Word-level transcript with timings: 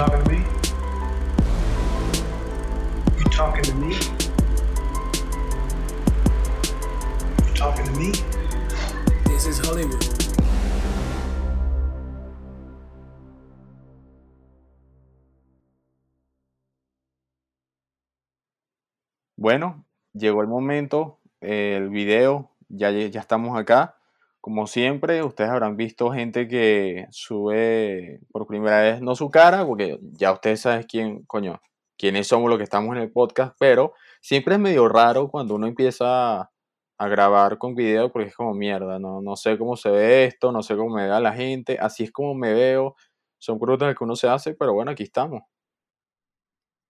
talking 0.00 0.24
to 0.24 0.30
me? 0.30 0.38
You 3.18 3.24
talking 3.24 3.64
to 3.64 3.74
me? 3.74 3.92
You 7.46 7.54
talking 7.54 7.84
to 7.84 7.92
me? 7.92 8.12
This 9.26 9.46
is 9.46 9.60
Hollywood. 9.60 10.00
Bueno, 19.36 19.84
llegó 20.14 20.40
el 20.40 20.48
momento, 20.48 21.20
eh, 21.42 21.76
el 21.76 21.90
video, 21.90 22.52
ya, 22.70 22.90
ya 22.90 23.20
estamos 23.20 23.58
acá. 23.58 23.99
Como 24.40 24.66
siempre, 24.66 25.22
ustedes 25.22 25.50
habrán 25.50 25.76
visto 25.76 26.10
gente 26.10 26.48
que 26.48 27.06
sube 27.10 28.20
por 28.32 28.46
primera 28.46 28.80
vez, 28.80 29.02
no 29.02 29.14
su 29.14 29.30
cara, 29.30 29.66
porque 29.66 29.98
ya 30.12 30.32
ustedes 30.32 30.62
saben 30.62 30.84
quién, 30.84 31.24
coño, 31.26 31.60
quiénes 31.98 32.26
somos 32.28 32.48
los 32.48 32.56
que 32.56 32.64
estamos 32.64 32.96
en 32.96 33.02
el 33.02 33.12
podcast, 33.12 33.54
pero 33.58 33.92
siempre 34.22 34.54
es 34.54 34.60
medio 34.60 34.88
raro 34.88 35.28
cuando 35.28 35.54
uno 35.56 35.66
empieza 35.66 36.40
a 36.42 37.08
grabar 37.08 37.58
con 37.58 37.74
video 37.74 38.10
porque 38.12 38.28
es 38.28 38.36
como 38.36 38.54
mierda, 38.54 38.98
no, 38.98 39.20
no 39.20 39.36
sé 39.36 39.58
cómo 39.58 39.76
se 39.76 39.90
ve 39.90 40.24
esto, 40.26 40.52
no 40.52 40.62
sé 40.62 40.76
cómo 40.76 40.96
me 40.96 41.08
ve 41.08 41.20
la 41.20 41.32
gente, 41.32 41.78
así 41.78 42.04
es 42.04 42.12
como 42.12 42.34
me 42.34 42.52
veo, 42.54 42.96
son 43.38 43.58
preguntas 43.58 43.94
que 43.96 44.04
uno 44.04 44.16
se 44.16 44.28
hace, 44.28 44.54
pero 44.54 44.72
bueno, 44.72 44.90
aquí 44.92 45.02
estamos. 45.02 45.42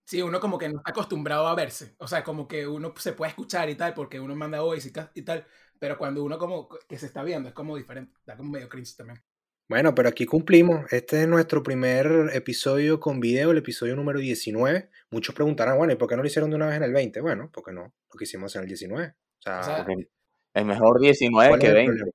Sí, 0.04 0.20
uno 0.22 0.40
como 0.40 0.58
que 0.58 0.68
no 0.68 0.78
está 0.78 0.90
acostumbrado 0.90 1.46
a 1.46 1.54
verse. 1.54 1.94
O 1.98 2.08
sea, 2.08 2.24
como 2.24 2.48
que 2.48 2.66
uno 2.66 2.92
se 2.96 3.12
puede 3.12 3.30
escuchar 3.30 3.70
y 3.70 3.76
tal, 3.76 3.94
porque 3.94 4.18
uno 4.18 4.34
manda 4.34 4.60
voice 4.60 4.92
y 5.14 5.22
tal. 5.22 5.46
Pero 5.80 5.98
cuando 5.98 6.22
uno 6.22 6.38
como 6.38 6.68
que 6.68 6.98
se 6.98 7.06
está 7.06 7.24
viendo, 7.24 7.48
es 7.48 7.54
como 7.54 7.76
diferente. 7.76 8.12
Da 8.24 8.36
como 8.36 8.52
medio 8.52 8.68
cringe 8.68 8.94
también. 8.96 9.20
Bueno, 9.68 9.94
pero 9.94 10.08
aquí 10.08 10.26
cumplimos. 10.26 10.92
Este 10.92 11.22
es 11.22 11.28
nuestro 11.28 11.62
primer 11.62 12.30
episodio 12.34 13.00
con 13.00 13.18
video, 13.18 13.50
el 13.52 13.58
episodio 13.58 13.96
número 13.96 14.18
19. 14.18 14.90
Muchos 15.10 15.34
preguntarán, 15.34 15.78
bueno, 15.78 15.92
¿y 15.92 15.96
por 15.96 16.08
qué 16.08 16.16
no 16.16 16.22
lo 16.22 16.28
hicieron 16.28 16.50
de 16.50 16.56
una 16.56 16.66
vez 16.66 16.76
en 16.76 16.82
el 16.82 16.92
20? 16.92 17.20
Bueno, 17.22 17.50
porque 17.52 17.72
no, 17.72 17.82
lo 17.82 18.18
que 18.18 18.24
hicimos 18.24 18.54
en 18.56 18.62
el 18.62 18.68
19. 18.68 19.06
O 19.06 19.42
sea, 19.42 19.60
O 19.60 19.64
sea, 19.64 19.76
Porque 19.84 20.08
es 20.54 20.64
mejor 20.64 21.00
19 21.00 21.48
¿cuál 21.48 21.60
que 21.60 21.66
es 21.66 21.70
el 21.70 21.76
20 21.76 21.92
problema? 21.92 22.12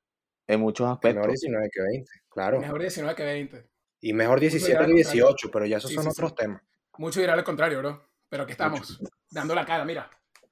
en 0.47 0.59
muchos 0.59 0.85
Mejor 0.85 0.95
aspectos. 0.97 1.27
19 1.41 1.69
que 1.71 1.81
20, 1.81 2.11
claro. 2.29 2.59
Mejor 2.61 2.81
19 2.81 3.15
que 3.15 3.23
20. 3.23 3.69
Y 4.01 4.13
mejor 4.13 4.39
17 4.39 4.67
dirán 4.71 4.85
que 4.85 4.91
lo 4.91 4.95
contrario. 4.97 5.25
18, 5.25 5.51
pero 5.51 5.65
ya 5.65 5.77
esos 5.77 5.89
Sí, 5.89 5.95
son 5.95 6.03
sí, 6.03 6.09
otros 6.09 6.29
sí. 6.31 6.35
temas. 6.37 6.61
Mucho 6.97 7.19
dirá 7.19 7.35
lo 7.35 7.43
contrario, 7.43 7.79
bro. 7.79 8.09
Pero 8.29 8.43
aquí 8.43 8.51
estamos, 8.51 8.99
dando 9.31 9.55
la 9.55 9.65
cara, 9.65 9.85
mira. 9.85 10.11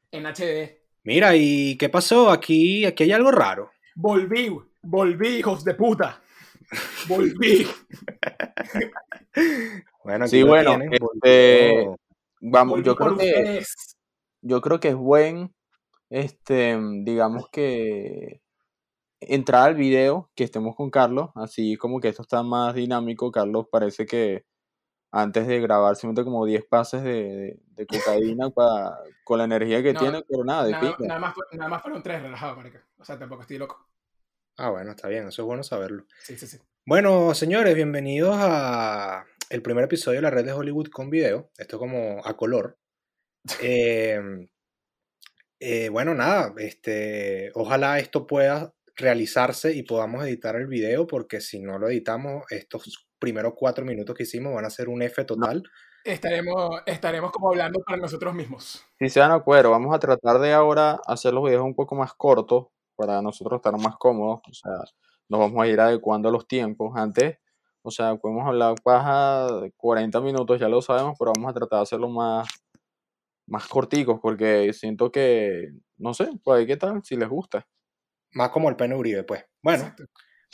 En 0.10 0.26
HD. 0.26 0.83
Mira, 1.04 1.36
¿y 1.36 1.78
qué 1.78 1.90
pasó? 1.90 2.32
Aquí, 2.32 2.86
aquí 2.86 3.04
hay 3.04 3.12
algo 3.12 3.32
raro. 3.32 3.72
Volví, 3.96 4.58
volví, 4.82 5.28
hijos 5.38 5.64
de 5.64 5.74
puta. 5.76 6.22
Volví. 7.08 7.68
Bueno, 10.04 10.26
aquí 10.26 10.32
Sí, 10.32 10.44
bueno, 10.44 10.78
este, 10.92 11.88
Vamos, 12.42 12.72
volví 12.74 12.86
yo 12.86 12.96
creo 12.96 13.18
que 13.18 13.26
ustedes. 13.26 13.98
yo 14.42 14.62
creo 14.62 14.80
que 14.80 14.90
es 14.90 14.96
buen, 14.96 15.54
este, 16.10 16.78
digamos 17.04 17.48
que 17.50 18.42
entrar 19.22 19.70
al 19.70 19.76
video, 19.76 20.30
que 20.36 20.44
estemos 20.44 20.76
con 20.76 20.90
Carlos, 20.92 21.32
así 21.36 21.78
como 21.78 22.00
que 22.02 22.10
esto 22.10 22.22
está 22.24 22.44
más 22.44 22.76
dinámico. 22.76 23.32
Carlos 23.32 23.68
parece 23.72 24.06
que 24.06 24.44
antes 25.16 25.46
de 25.48 25.62
grabar 25.62 25.96
se 25.96 26.08
mete 26.08 26.24
como 26.24 26.44
10 26.46 26.66
pases 26.66 27.04
de, 27.04 27.12
de- 27.12 27.60
de 27.76 27.86
cocaína 27.88 28.50
pa- 28.50 29.00
con 29.24 29.38
la 29.38 29.44
energía 29.46 29.82
que 29.84 29.94
No, 29.94 30.00
tiene, 30.00 30.24
pero 30.28 30.44
nada, 30.44 30.66
de 30.66 30.72
Nada, 30.72 30.96
nada 31.00 31.20
más, 31.20 31.36
nada 31.54 31.70
más 31.70 31.82
fueron 31.84 32.02
tres 32.04 32.22
relajados, 32.22 32.58
marica. 32.58 32.84
O 32.98 33.06
sea, 33.06 33.18
tampoco 33.20 33.44
estoy 33.44 33.58
loco. 33.60 33.88
Ah, 34.58 34.70
bueno, 34.72 34.92
está 34.92 35.08
bien, 35.08 35.28
eso 35.28 35.42
es 35.44 35.46
bueno 35.46 35.64
saberlo. 35.64 36.06
Sí, 36.24 36.36
sí, 36.38 36.48
sí. 36.48 36.58
Bueno, 36.86 37.34
señores, 37.34 37.76
bienvenidos 37.76 38.36
a 38.38 39.24
el 39.50 39.62
primer 39.62 39.86
episodio 39.86 40.18
de 40.18 40.24
la 40.24 40.30
red 40.32 40.46
de 40.46 40.52
Hollywood 40.54 40.88
con 40.88 41.10
video. 41.10 41.50
Esto 41.58 41.78
como 41.80 42.22
a 42.26 42.36
color. 42.36 42.78
Eh, 43.62 44.20
eh, 45.60 45.90
bueno, 45.90 46.14
nada, 46.14 46.54
este, 46.58 47.52
ojalá 47.56 48.00
esto 48.00 48.28
pueda 48.28 48.74
realizarse 48.96 49.74
y 49.74 49.84
podamos 49.84 50.24
editar 50.26 50.56
el 50.56 50.68
video, 50.68 51.08
porque 51.08 51.42
si 51.42 51.60
no 51.62 51.80
lo 51.80 51.88
editamos, 51.90 52.44
estos 52.52 53.08
primeros 53.24 53.54
cuatro 53.56 53.86
minutos 53.86 54.14
que 54.14 54.24
hicimos 54.24 54.54
van 54.54 54.66
a 54.66 54.70
ser 54.70 54.90
un 54.90 55.02
F 55.02 55.24
total. 55.24 55.64
Estaremos, 56.04 56.82
estaremos 56.86 57.32
como 57.32 57.48
hablando 57.48 57.80
para 57.80 57.98
nosotros 57.98 58.34
mismos. 58.34 58.84
Si 59.00 59.10
se 59.10 59.22
dan 59.22 59.32
acuerdo, 59.32 59.72
vamos 59.72 59.96
a 59.96 60.00
tratar 60.00 60.40
de 60.40 60.52
ahora 60.52 61.00
hacer 61.08 61.34
los 61.34 61.46
videos 61.46 61.64
un 61.64 61.74
poco 61.74 61.96
más 61.96 62.14
cortos 62.16 62.66
para 62.98 63.22
nosotros 63.22 63.60
estar 63.60 63.78
más 63.80 63.96
cómodos. 63.96 64.42
O 64.50 64.54
sea, 64.54 64.74
nos 65.30 65.40
vamos 65.40 65.64
a 65.64 65.68
ir 65.68 65.80
adecuando 65.80 66.28
a 66.28 66.34
los 66.34 66.46
tiempos. 66.50 66.92
Antes, 66.98 67.38
o 67.82 67.92
sea, 67.92 68.14
podemos 68.18 68.46
hablar 68.46 68.76
paja 68.84 69.48
de 69.62 69.72
40 69.72 70.20
minutos, 70.20 70.60
ya 70.60 70.68
lo 70.68 70.82
sabemos, 70.82 71.16
pero 71.18 71.32
vamos 71.34 71.50
a 71.50 71.54
tratar 71.54 71.80
de 71.80 71.84
hacerlo 71.84 72.10
más, 72.10 72.46
más 73.48 73.66
corticos 73.70 74.20
porque 74.22 74.74
siento 74.74 75.14
que, 75.14 75.70
no 75.96 76.14
sé, 76.14 76.28
pues 76.44 76.60
ahí 76.60 76.68
qué 76.68 76.76
tal, 76.76 77.02
si 77.06 77.16
les 77.16 77.30
gusta. 77.30 77.66
Más 78.34 78.50
como 78.50 78.68
el 78.68 78.76
pene 78.76 78.98
Uribe, 78.98 79.24
pues. 79.24 79.46
Bueno, 79.62 79.86
Exacto. 79.86 80.10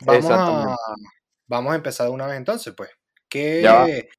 vamos 0.06 0.32
a. 0.32 0.76
vamos 1.50 1.74
a 1.74 1.76
empezar 1.76 2.08
de 2.08 2.14
una 2.14 2.28
vez 2.28 2.38
entonces, 2.38 2.74
pues. 2.76 2.90
¿Qué. 3.28 3.62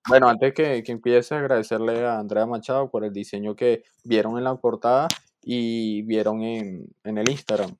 Bueno, 0.09 0.29
antes 0.29 0.53
que, 0.53 0.83
que 0.83 0.93
empiece, 0.93 1.35
agradecerle 1.35 2.05
a 2.05 2.19
Andrea 2.19 2.47
Machado 2.47 2.91
por 2.91 3.05
el 3.05 3.13
diseño 3.13 3.57
que 3.57 3.83
vieron 4.05 4.37
en 4.37 4.45
la 4.45 4.55
portada 4.57 5.09
y 5.43 6.03
vieron 6.03 6.43
en, 6.43 6.87
en 7.03 7.19
el 7.19 7.29
Instagram. 7.29 7.75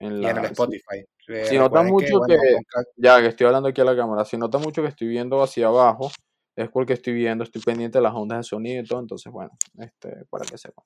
En 0.00 0.22
y 0.22 0.26
en 0.26 0.38
el 0.38 0.44
Spotify? 0.46 1.04
Eh, 1.28 1.44
Si 1.46 1.56
nota 1.56 1.82
recuerden 1.82 1.92
mucho 1.92 2.18
bueno, 2.18 2.34
que- 2.42 2.58
Ya 2.96 3.20
que 3.20 3.28
estoy 3.28 3.46
hablando 3.46 3.68
aquí 3.68 3.80
a 3.80 3.84
la 3.84 3.96
cámara, 3.96 4.24
si 4.24 4.36
nota 4.36 4.58
mucho 4.58 4.82
que 4.82 4.88
estoy 4.88 5.08
viendo 5.08 5.42
hacia 5.42 5.68
abajo, 5.68 6.10
es 6.56 6.68
porque 6.68 6.94
estoy 6.94 7.14
viendo, 7.14 7.44
estoy 7.44 7.62
pendiente 7.62 7.98
de 7.98 8.02
las 8.02 8.14
ondas 8.14 8.38
de 8.38 8.42
sonido 8.44 8.82
y 8.82 8.86
todo, 8.86 9.00
entonces 9.00 9.32
bueno, 9.32 9.50
este, 9.78 10.24
para 10.30 10.44
que 10.44 10.58
sepan. 10.58 10.84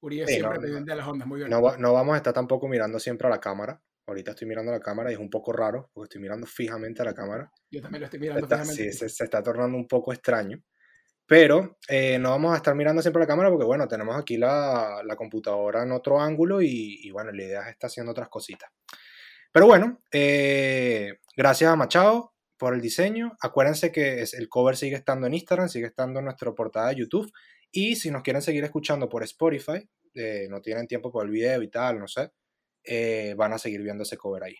Uribe 0.00 0.26
Sí, 0.26 0.34
siempre 0.34 0.56
no, 0.56 0.62
pendiente 0.62 0.90
de 0.90 0.96
las 0.96 1.06
ondas, 1.06 1.28
muy 1.28 1.38
bien. 1.38 1.50
No, 1.50 1.76
no 1.76 1.92
vamos 1.92 2.14
a 2.14 2.16
estar 2.16 2.32
tampoco 2.32 2.68
mirando 2.68 2.98
siempre 2.98 3.26
a 3.26 3.30
la 3.30 3.40
cámara. 3.40 3.80
Ahorita 4.06 4.32
estoy 4.32 4.48
mirando 4.48 4.72
a 4.72 4.74
la 4.76 4.80
cámara 4.80 5.10
y 5.10 5.14
es 5.14 5.20
un 5.20 5.30
poco 5.30 5.52
raro 5.52 5.90
porque 5.92 6.06
estoy 6.06 6.20
mirando 6.22 6.46
fijamente 6.46 7.02
a 7.02 7.04
la 7.04 7.14
cámara. 7.14 7.50
Yo 7.70 7.80
también 7.80 8.00
lo 8.00 8.06
estoy 8.06 8.20
mirando 8.20 8.42
Está- 8.44 8.58
fijamente. 8.64 8.92
sí, 8.92 8.98
se, 8.98 9.08
se 9.08 9.24
está 9.24 9.42
tornando 9.42 9.76
un 9.78 9.86
poco 9.86 10.12
extraño. 10.12 10.62
Pero 11.24 11.78
eh, 11.88 12.18
no 12.18 12.30
vamos 12.30 12.52
a 12.52 12.56
estar 12.56 12.74
mirando 12.74 13.00
siempre 13.00 13.20
a 13.20 13.24
la 13.24 13.28
cámara 13.28 13.48
porque, 13.48 13.64
bueno, 13.64 13.86
tenemos 13.88 14.16
aquí 14.16 14.36
la, 14.36 15.02
la 15.04 15.16
computadora 15.16 15.82
en 15.84 15.92
otro 15.92 16.20
ángulo 16.20 16.60
y, 16.60 16.98
y, 17.02 17.10
bueno, 17.12 17.30
la 17.32 17.42
idea 17.42 17.62
es 17.62 17.68
estar 17.68 17.88
haciendo 17.88 18.10
otras 18.12 18.28
cositas. 18.28 18.70
Pero 19.52 19.66
bueno, 19.66 20.02
eh, 20.10 21.18
gracias 21.36 21.70
a 21.70 21.76
Machado 21.76 22.34
por 22.58 22.74
el 22.74 22.80
diseño. 22.80 23.32
Acuérdense 23.40 23.92
que 23.92 24.20
es- 24.22 24.34
el 24.34 24.48
cover 24.48 24.76
sigue 24.76 24.96
estando 24.96 25.26
en 25.26 25.34
Instagram, 25.34 25.68
sigue 25.68 25.86
estando 25.86 26.18
en 26.18 26.24
nuestra 26.26 26.52
portada 26.52 26.88
de 26.88 26.96
YouTube. 26.96 27.30
Y 27.70 27.96
si 27.96 28.10
nos 28.10 28.22
quieren 28.22 28.42
seguir 28.42 28.64
escuchando 28.64 29.08
por 29.08 29.22
Spotify, 29.22 29.88
eh, 30.14 30.48
no 30.50 30.60
tienen 30.60 30.86
tiempo 30.88 31.10
por 31.10 31.24
el 31.24 31.30
video 31.30 31.62
y 31.62 31.70
tal, 31.70 31.98
no 32.00 32.08
sé, 32.08 32.30
eh, 32.84 33.34
van 33.36 33.52
a 33.52 33.58
seguir 33.58 33.82
viendo 33.82 34.02
ese 34.02 34.16
cover 34.16 34.44
ahí. 34.44 34.56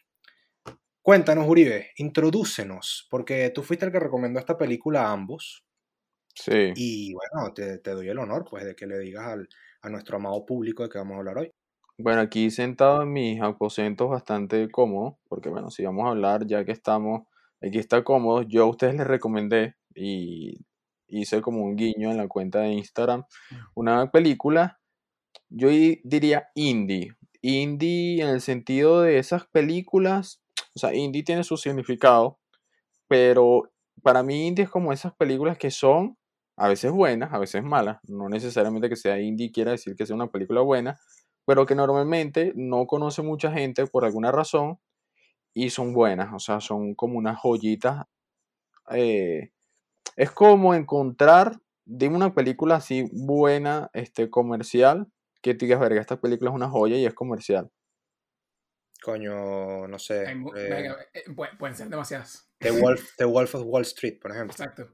Cuéntanos, 1.02 1.48
Uribe, 1.48 1.90
introdúcenos, 1.96 3.06
porque 3.10 3.50
tú 3.50 3.62
fuiste 3.62 3.84
el 3.86 3.92
que 3.92 3.98
recomendó 3.98 4.38
esta 4.38 4.56
película 4.56 5.02
a 5.06 5.12
ambos. 5.12 5.64
Sí. 6.34 6.72
Y 6.76 7.12
bueno, 7.12 7.52
te, 7.52 7.78
te 7.78 7.90
doy 7.90 8.08
el 8.08 8.18
honor, 8.18 8.44
pues, 8.48 8.64
de 8.64 8.74
que 8.74 8.86
le 8.86 8.98
digas 8.98 9.26
al- 9.26 9.48
a 9.82 9.88
nuestro 9.90 10.16
amado 10.16 10.46
público 10.46 10.82
de 10.84 10.88
que 10.88 10.98
vamos 10.98 11.14
a 11.14 11.18
hablar 11.18 11.38
hoy. 11.38 11.50
Bueno, 11.98 12.20
aquí 12.20 12.50
sentado 12.50 13.02
en 13.02 13.12
mis 13.12 13.40
aposentos 13.42 14.08
bastante 14.08 14.70
cómodo, 14.70 15.18
porque 15.28 15.48
bueno, 15.48 15.70
si 15.70 15.84
vamos 15.84 16.06
a 16.06 16.10
hablar, 16.10 16.46
ya 16.46 16.64
que 16.64 16.72
estamos, 16.72 17.22
aquí 17.60 17.78
está 17.78 18.02
cómodo, 18.02 18.42
yo 18.42 18.62
a 18.64 18.70
ustedes 18.70 18.94
les 18.94 19.06
recomendé 19.06 19.74
y 19.94 20.64
hice 21.08 21.42
como 21.42 21.62
un 21.64 21.76
guiño 21.76 22.10
en 22.10 22.16
la 22.16 22.28
cuenta 22.28 22.60
de 22.60 22.70
Instagram, 22.72 23.24
una 23.74 24.10
película, 24.10 24.80
yo 25.50 25.68
diría 25.68 26.48
indie, 26.54 27.12
indie 27.42 28.22
en 28.22 28.28
el 28.30 28.40
sentido 28.40 29.02
de 29.02 29.18
esas 29.18 29.46
películas, 29.48 30.42
o 30.74 30.78
sea, 30.78 30.94
indie 30.94 31.24
tiene 31.24 31.44
su 31.44 31.56
significado, 31.56 32.38
pero 33.08 33.70
para 34.02 34.22
mí 34.22 34.46
indie 34.48 34.64
es 34.64 34.70
como 34.70 34.92
esas 34.92 35.14
películas 35.14 35.58
que 35.58 35.70
son 35.70 36.16
a 36.56 36.68
veces 36.68 36.92
buenas, 36.92 37.32
a 37.32 37.38
veces 37.38 37.62
malas, 37.64 37.98
no 38.04 38.28
necesariamente 38.28 38.88
que 38.88 38.96
sea 38.96 39.20
indie 39.20 39.52
quiera 39.52 39.72
decir 39.72 39.96
que 39.96 40.06
sea 40.06 40.16
una 40.16 40.30
película 40.30 40.60
buena, 40.62 41.00
pero 41.46 41.66
que 41.66 41.74
normalmente 41.74 42.52
no 42.56 42.86
conoce 42.86 43.22
mucha 43.22 43.52
gente 43.52 43.86
por 43.86 44.04
alguna 44.04 44.32
razón 44.32 44.78
y 45.54 45.70
son 45.70 45.94
buenas, 45.94 46.32
o 46.34 46.38
sea, 46.38 46.60
son 46.60 46.94
como 46.94 47.18
unas 47.18 47.38
joyitas. 47.40 48.06
eh, 48.90 49.50
es 50.16 50.30
como 50.30 50.74
encontrar, 50.74 51.58
dime 51.84 52.16
una 52.16 52.34
película 52.34 52.76
así 52.76 53.08
buena, 53.12 53.90
este, 53.94 54.30
comercial, 54.30 55.08
que 55.42 55.54
tú 55.54 55.66
digas, 55.66 55.80
verga, 55.80 56.00
esta 56.00 56.20
película 56.20 56.50
es 56.50 56.54
una 56.56 56.68
joya 56.70 56.96
y 56.96 57.04
es 57.04 57.14
comercial. 57.14 57.68
Coño, 59.02 59.88
no 59.88 59.98
sé. 59.98 60.26
Hay 60.26 60.34
eh, 60.56 60.68
venga, 60.70 60.96
eh, 61.12 61.24
pu- 61.26 61.58
pueden 61.58 61.76
ser 61.76 61.88
demasiadas. 61.88 62.48
The, 62.58 62.70
Wolf, 62.70 63.16
The 63.16 63.24
Wolf 63.24 63.54
of 63.56 63.62
Wall 63.66 63.82
Street, 63.82 64.18
por 64.20 64.30
ejemplo. 64.30 64.52
Exacto. 64.52 64.88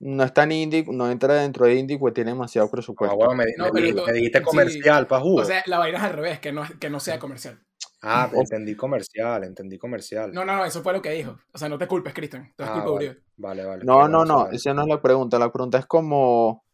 No 0.00 0.24
es 0.24 0.32
tan 0.32 0.50
indie, 0.52 0.84
no 0.88 1.10
entra 1.10 1.34
dentro 1.34 1.66
de 1.66 1.74
indie, 1.74 1.98
pues 1.98 2.14
tiene 2.14 2.30
demasiado 2.32 2.66
Ah, 2.66 2.70
presupuesto. 2.70 3.16
bueno, 3.16 3.34
me, 3.34 3.44
No, 3.56 3.64
me 3.72 3.80
pero 3.82 4.06
dijiste 4.12 4.38
sí. 4.38 4.44
comercial, 4.44 5.06
pa' 5.06 5.20
jugo. 5.20 5.42
O 5.42 5.44
sea, 5.44 5.62
la 5.66 5.78
vaina 5.78 5.98
es 5.98 6.04
al 6.04 6.12
revés, 6.14 6.40
que 6.40 6.52
no, 6.52 6.64
que 6.80 6.90
no 6.90 6.98
sea 7.00 7.18
comercial. 7.18 7.62
Ah, 8.02 8.30
entendí 8.34 8.74
comercial, 8.74 9.44
entendí 9.44 9.78
comercial. 9.78 10.32
No, 10.32 10.44
no, 10.44 10.56
no, 10.56 10.64
eso 10.64 10.82
fue 10.82 10.92
lo 10.92 11.00
que 11.00 11.10
dijo. 11.10 11.38
O 11.52 11.58
sea, 11.58 11.68
no 11.68 11.78
te 11.78 11.86
culpes, 11.86 12.12
Cristian. 12.12 12.44
Es 12.58 12.66
Ah, 12.68 12.72
culpa 12.74 12.90
vale, 12.90 13.06
Uribe. 13.08 13.22
vale, 13.36 13.64
vale. 13.64 13.84
No, 13.84 14.08
no, 14.08 14.24
no, 14.24 14.50
esa 14.50 14.74
no 14.74 14.82
es 14.82 14.88
la 14.88 15.00
pregunta. 15.00 15.38
La 15.38 15.50
pregunta 15.50 15.78
es 15.78 15.86
como, 15.86 16.64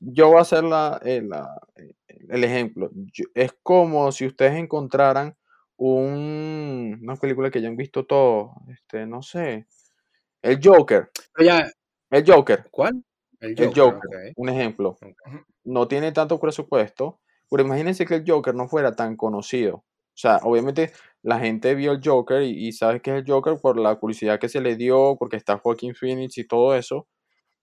yo 0.00 0.28
voy 0.28 0.38
a 0.38 0.42
hacer 0.42 0.64
la, 0.64 1.00
eh, 1.04 1.22
la- 1.22 1.60
eh, 1.76 1.94
el 2.28 2.44
ejemplo. 2.44 2.90
Yo- 3.12 3.26
es 3.34 3.52
como 3.62 4.10
si 4.12 4.26
ustedes 4.26 4.54
encontraran 4.54 5.36
un, 5.76 6.98
una 7.02 7.16
película 7.16 7.50
que 7.50 7.60
ya 7.60 7.68
han 7.68 7.76
visto 7.76 8.04
todos, 8.06 8.50
este, 8.68 9.06
no 9.06 9.22
sé, 9.22 9.66
el 10.42 10.58
Joker, 10.62 11.10
ya, 11.44 11.70
el 12.10 12.24
Joker, 12.26 12.68
¿cuál? 12.70 13.02
El 13.40 13.50
el 13.50 13.66
Joker, 13.68 13.82
Joker, 13.82 14.08
ok. 14.08 14.32
un 14.36 14.48
ejemplo. 14.48 14.96
No 15.64 15.88
tiene 15.88 16.12
tanto 16.12 16.38
presupuesto, 16.38 17.20
pero 17.50 17.64
imagínense 17.64 18.06
que 18.06 18.16
el 18.16 18.24
Joker 18.26 18.54
no 18.54 18.68
fuera 18.68 18.94
tan 18.94 19.16
conocido. 19.16 19.76
O 19.76 20.16
sea, 20.16 20.38
obviamente 20.42 20.92
la 21.22 21.38
gente 21.40 21.74
vio 21.74 21.92
el 21.92 22.00
Joker 22.04 22.42
y, 22.42 22.68
y 22.68 22.72
sabe 22.72 23.00
que 23.00 23.10
es 23.10 23.16
el 23.24 23.30
Joker 23.30 23.56
por 23.60 23.78
la 23.78 23.98
publicidad 23.98 24.38
que 24.38 24.48
se 24.48 24.60
le 24.60 24.76
dio, 24.76 25.16
porque 25.18 25.36
está 25.36 25.58
Joaquin 25.58 25.94
Phoenix 25.94 26.38
y 26.38 26.46
todo 26.46 26.74
eso. 26.74 27.08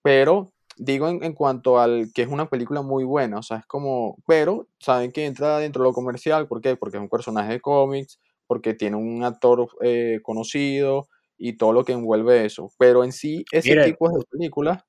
Pero 0.02 0.52
digo 0.80 1.08
en, 1.08 1.22
en 1.22 1.34
cuanto 1.34 1.78
al 1.78 2.10
que 2.14 2.22
es 2.22 2.28
una 2.28 2.48
película 2.48 2.82
muy 2.82 3.04
buena, 3.04 3.38
o 3.38 3.42
sea, 3.42 3.58
es 3.58 3.66
como, 3.66 4.16
pero 4.26 4.66
saben 4.78 5.12
que 5.12 5.26
entra 5.26 5.58
dentro 5.58 5.82
de 5.82 5.90
lo 5.90 5.94
comercial, 5.94 6.48
¿por 6.48 6.60
qué? 6.60 6.76
Porque 6.76 6.96
es 6.96 7.02
un 7.02 7.08
personaje 7.10 7.52
de 7.52 7.60
cómics, 7.60 8.18
porque 8.46 8.74
tiene 8.74 8.96
un 8.96 9.22
actor 9.22 9.68
eh, 9.82 10.20
conocido 10.22 11.08
y 11.36 11.54
todo 11.54 11.72
lo 11.72 11.84
que 11.84 11.92
envuelve 11.92 12.46
eso. 12.46 12.72
Pero 12.78 13.04
en 13.04 13.12
sí, 13.12 13.44
ese 13.52 13.70
Miren, 13.70 13.84
tipo 13.84 14.08
de 14.10 14.24
películas, 14.30 14.84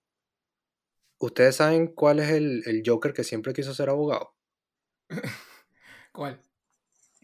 ¿Ustedes 1.19 1.57
saben 1.57 1.85
cuál 1.85 2.19
es 2.19 2.31
el, 2.31 2.63
el 2.65 2.81
Joker 2.83 3.13
que 3.13 3.23
siempre 3.23 3.53
quiso 3.53 3.75
ser 3.75 3.89
abogado? 3.89 4.33
¿Cuál? 6.11 6.41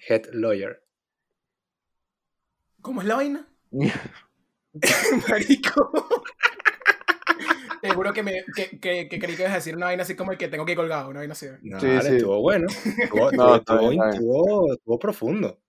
Head 0.07 0.27
Lawyer. 0.33 0.83
¿Cómo 2.83 3.01
es 3.01 3.07
la 3.07 3.15
vaina? 3.15 3.47
Marico. 5.29 5.91
Te 7.81 7.89
juro 7.93 8.13
que, 8.13 8.23
me, 8.23 8.43
que, 8.55 8.79
que, 8.79 9.07
que 9.09 9.19
creí 9.19 9.35
que 9.35 9.41
ibas 9.43 9.53
a 9.53 9.57
decir 9.57 9.75
una 9.75 9.87
vaina 9.87 10.03
así 10.03 10.15
como 10.15 10.31
el 10.31 10.37
que 10.37 10.47
tengo 10.47 10.65
que 10.65 10.71
ir 10.73 10.77
colgado, 10.77 11.09
una 11.09 11.19
vaina 11.19 11.33
así. 11.33 11.47
No, 11.61 11.79
Sí, 11.79 11.87
sí. 12.01 12.15
estuvo 12.15 12.41
bueno. 12.41 12.67
Estuvo, 12.97 13.31
No, 13.31 13.55
estuvo- 13.55 13.55
está 13.55 13.77
bien, 13.79 13.91
estuvo- 13.91 13.91
está 13.93 14.05
bien. 14.05 14.13
estuvo- 14.13 14.73
estuvo 14.73 14.99
profundo. 14.99 15.59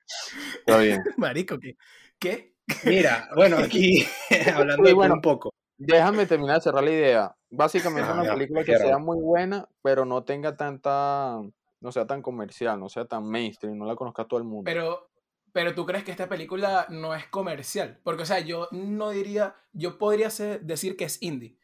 está 0.60 0.78
bien. 0.78 1.02
Marico, 1.16 1.58
¿qué? 1.58 1.76
¿Qué? 2.18 2.54
Mira, 2.84 3.28
bueno, 3.34 3.58
aquí 3.58 4.04
hablando 4.54 4.84
Sí, 4.84 4.88
de 4.90 4.94
bueno. 4.94 5.14
un 5.14 5.20
poco. 5.22 5.50
Déjame 5.78 6.26
terminar 6.26 6.56
de 6.56 6.62
cerrar 6.62 6.82
la 6.84 6.90
idea. 6.90 7.36
Básicamente 7.50 8.10
Ah, 8.10 8.14
una 8.14 8.24
ya, 8.24 8.34
película 8.34 8.64
que 8.64 8.76
sea 8.76 8.98
muy 8.98 9.18
buena, 9.20 9.68
pero 9.82 10.04
no 10.04 10.24
tenga 10.24 10.56
tanta, 10.56 11.40
no 11.80 11.92
sea 11.92 12.06
tan 12.06 12.20
comercial, 12.20 12.78
no 12.80 12.88
sea 12.88 13.04
tan 13.06 13.24
mainstream, 13.28 13.78
no 13.78 13.86
la 13.86 13.94
conozca 13.94 14.24
todo 14.24 14.38
el 14.38 14.44
mundo. 14.44 14.64
Pero, 14.64 15.08
pero 15.52 15.74
tú 15.74 15.86
crees 15.86 16.02
que 16.04 16.10
esta 16.10 16.28
película 16.28 16.86
no 16.90 17.14
es 17.14 17.26
comercial. 17.28 18.00
Porque, 18.02 18.24
o 18.24 18.26
sea, 18.26 18.40
yo 18.40 18.68
no 18.72 19.10
diría, 19.10 19.54
yo 19.72 19.96
podría 19.98 20.30
ser- 20.30 20.60
decir 20.62 20.96
que 20.96 21.04
es 21.04 21.22
indie. 21.22 21.56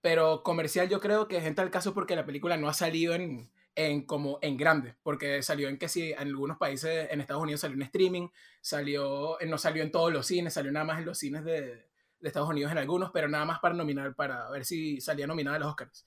Pero 0.00 0.42
comercial 0.42 0.88
yo 0.88 1.00
creo 1.00 1.28
que 1.28 1.36
es 1.36 1.44
en 1.44 1.54
tal 1.54 1.70
caso 1.70 1.92
porque 1.94 2.16
la 2.16 2.24
película 2.26 2.56
no 2.56 2.68
ha 2.68 2.74
salido 2.74 3.14
en, 3.14 3.50
en 3.74 4.02
como 4.06 4.38
en 4.42 4.56
grande. 4.56 4.94
Porque 5.02 5.42
salió 5.42 5.68
en 5.68 5.78
que 5.78 5.88
sí, 5.88 6.12
en 6.12 6.18
algunos 6.28 6.56
países, 6.58 7.08
en 7.10 7.20
Estados 7.20 7.42
Unidos 7.42 7.60
salió 7.60 7.76
en 7.76 7.82
streaming, 7.82 8.28
salió, 8.60 9.36
no 9.46 9.58
salió 9.58 9.82
en 9.82 9.90
todos 9.92 10.12
los 10.12 10.26
cines, 10.26 10.54
salió 10.54 10.72
nada 10.72 10.84
más 10.86 10.98
en 11.00 11.06
los 11.06 11.18
cines 11.18 11.44
de, 11.44 11.62
de 12.20 12.28
Estados 12.28 12.48
Unidos 12.48 12.72
en 12.72 12.78
algunos, 12.78 13.10
pero 13.12 13.28
nada 13.28 13.44
más 13.44 13.58
para 13.60 13.74
nominar, 13.74 14.14
para 14.14 14.48
ver 14.50 14.64
si 14.64 15.00
salía 15.00 15.26
nominada 15.26 15.56
a 15.56 15.60
los 15.60 15.68
Oscars. 15.68 16.06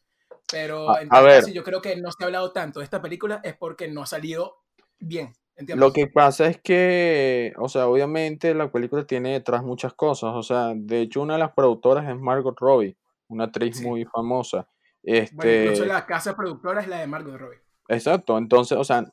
Pero 0.51 0.96
A- 0.96 1.00
en 1.00 1.10
a 1.10 1.16
tal 1.16 1.28
ver. 1.28 1.44
caso 1.44 1.51
yo 1.51 1.63
creo 1.63 1.81
que 1.81 1.96
no 1.96 2.12
se 2.12 2.24
ha 2.24 2.28
hablado 2.28 2.51
tanto 2.51 2.80
de 2.80 2.86
esta 2.86 3.01
película 3.01 3.42
es 3.44 3.56
porque 3.57 3.88
no 3.88 4.04
ha 4.04 4.06
salido 4.07 4.57
bien. 5.00 5.34
¿entiendes? 5.56 5.80
Lo 5.80 5.92
que 5.92 6.07
pasa 6.07 6.48
es 6.48 6.62
que, 6.62 7.54
o 7.57 7.68
sea, 7.68 7.88
obviamente 7.88 8.54
la 8.54 8.72
película 8.72 9.06
tiene 9.07 9.34
detrás 9.34 9.63
muchas 9.63 9.94
cosas. 9.94 10.34
O 10.36 10.44
sea, 10.44 10.74
de 10.75 11.01
hecho 11.01 11.22
una 11.22 11.34
de 11.34 11.39
las 11.39 11.54
productoras 11.54 12.07
es 12.10 12.16
Margot 12.19 12.60
Robbie, 12.60 12.96
una 13.34 13.46
actriz 13.46 13.78
Sí. 13.78 13.86
muy 13.86 14.06
famosa. 14.06 14.68
Bueno, 15.04 15.22
Este, 15.24 15.64
incluso 15.64 15.86
la 15.86 16.06
casa 16.06 16.36
productora 16.36 16.82
es 16.82 16.88
la 16.88 17.00
de 17.00 17.08
Margot 17.08 17.36
Robbie. 17.38 17.60
exacto. 17.90 18.38
Entonces, 18.38 18.78
o 18.78 18.84
sea, 18.84 19.04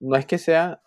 no 0.00 0.16
es 0.16 0.24
que 0.26 0.38
sea 0.38 0.80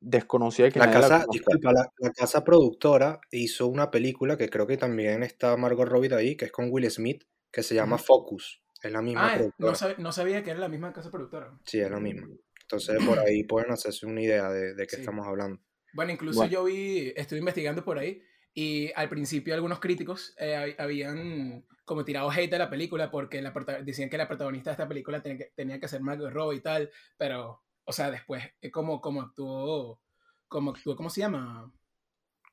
desconocida 0.00 0.70
que 0.70 0.78
La 0.80 0.86
la 0.86 0.92
casa, 0.92 1.08
conozca. 1.08 1.26
disculpa, 1.32 1.72
la, 1.72 1.92
la 1.98 2.10
casa 2.10 2.42
productora 2.44 3.20
hizo 3.30 3.68
una 3.68 3.90
película 3.90 4.36
que 4.36 4.48
creo 4.48 4.66
que 4.66 4.76
también 4.76 5.22
está 5.22 5.56
Margot 5.56 5.88
Robbie 5.88 6.08
de 6.08 6.16
ahí, 6.16 6.36
que 6.36 6.46
es 6.46 6.52
con 6.52 6.68
Will 6.70 6.90
Smith, 6.90 7.22
que 7.52 7.62
se 7.62 7.74
llama. 7.74 7.98
Focus. 7.98 8.62
Es 8.82 8.90
la 8.90 9.00
misma 9.00 9.28
Ah, 9.32 9.34
productora. 9.36 9.70
no, 9.70 9.76
sab- 9.76 9.96
no 9.98 10.10
sabía 10.12 10.42
que 10.42 10.50
era 10.50 10.58
la 10.58 10.68
misma 10.68 10.92
casa 10.92 11.10
productora. 11.10 11.56
Sí, 11.64 11.78
es 11.78 11.88
la 11.90 12.00
misma. 12.00 12.26
Entonces 12.62 13.04
por 13.06 13.18
ahí 13.20 13.44
pueden 13.44 13.70
hacerse 13.70 14.06
una 14.06 14.20
idea 14.22 14.48
de, 14.50 14.74
de 14.74 14.86
qué 14.86 14.96
Sí. 14.96 15.02
estamos 15.02 15.24
hablando. 15.26 15.60
Bueno, 15.94 16.10
incluso 16.12 16.38
Bueno. 16.40 16.52
yo 16.52 16.64
vi, 16.64 17.12
estuve 17.14 17.38
investigando 17.38 17.84
por 17.84 17.98
ahí 17.98 18.22
y 18.54 18.90
al 18.96 19.08
principio 19.08 19.54
algunos 19.54 19.78
críticos 19.78 20.34
eh, 20.38 20.56
hab- 20.56 20.74
habían 20.82 21.64
como 21.84 22.04
tirado 22.04 22.30
hate 22.30 22.54
a 22.54 22.58
la 22.58 22.70
película 22.70 23.10
porque 23.10 23.42
la 23.42 23.52
decían 23.84 24.08
que 24.10 24.18
la 24.18 24.28
protagonista 24.28 24.70
de 24.70 24.74
esta 24.74 24.88
película 24.88 25.22
tenía 25.22 25.38
que, 25.38 25.52
tenía 25.54 25.80
que 25.80 25.88
ser 25.88 26.00
Margot 26.02 26.30
Robbie 26.32 26.58
y 26.58 26.60
tal, 26.60 26.90
pero, 27.16 27.62
o 27.84 27.92
sea, 27.92 28.10
después, 28.10 28.44
eh, 28.60 28.70
como, 28.70 29.00
como 29.00 29.22
actuó, 29.22 30.00
como 30.48 30.70
actuó, 30.72 30.96
¿cómo 30.96 31.10
se 31.10 31.20
llama? 31.22 31.72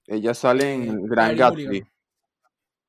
Ella 0.07 0.33
sale 0.33 0.73
en 0.73 0.89
Eh, 0.89 0.97
Grand 1.03 1.37
Carey 1.37 1.37
Gatsby. 1.37 1.87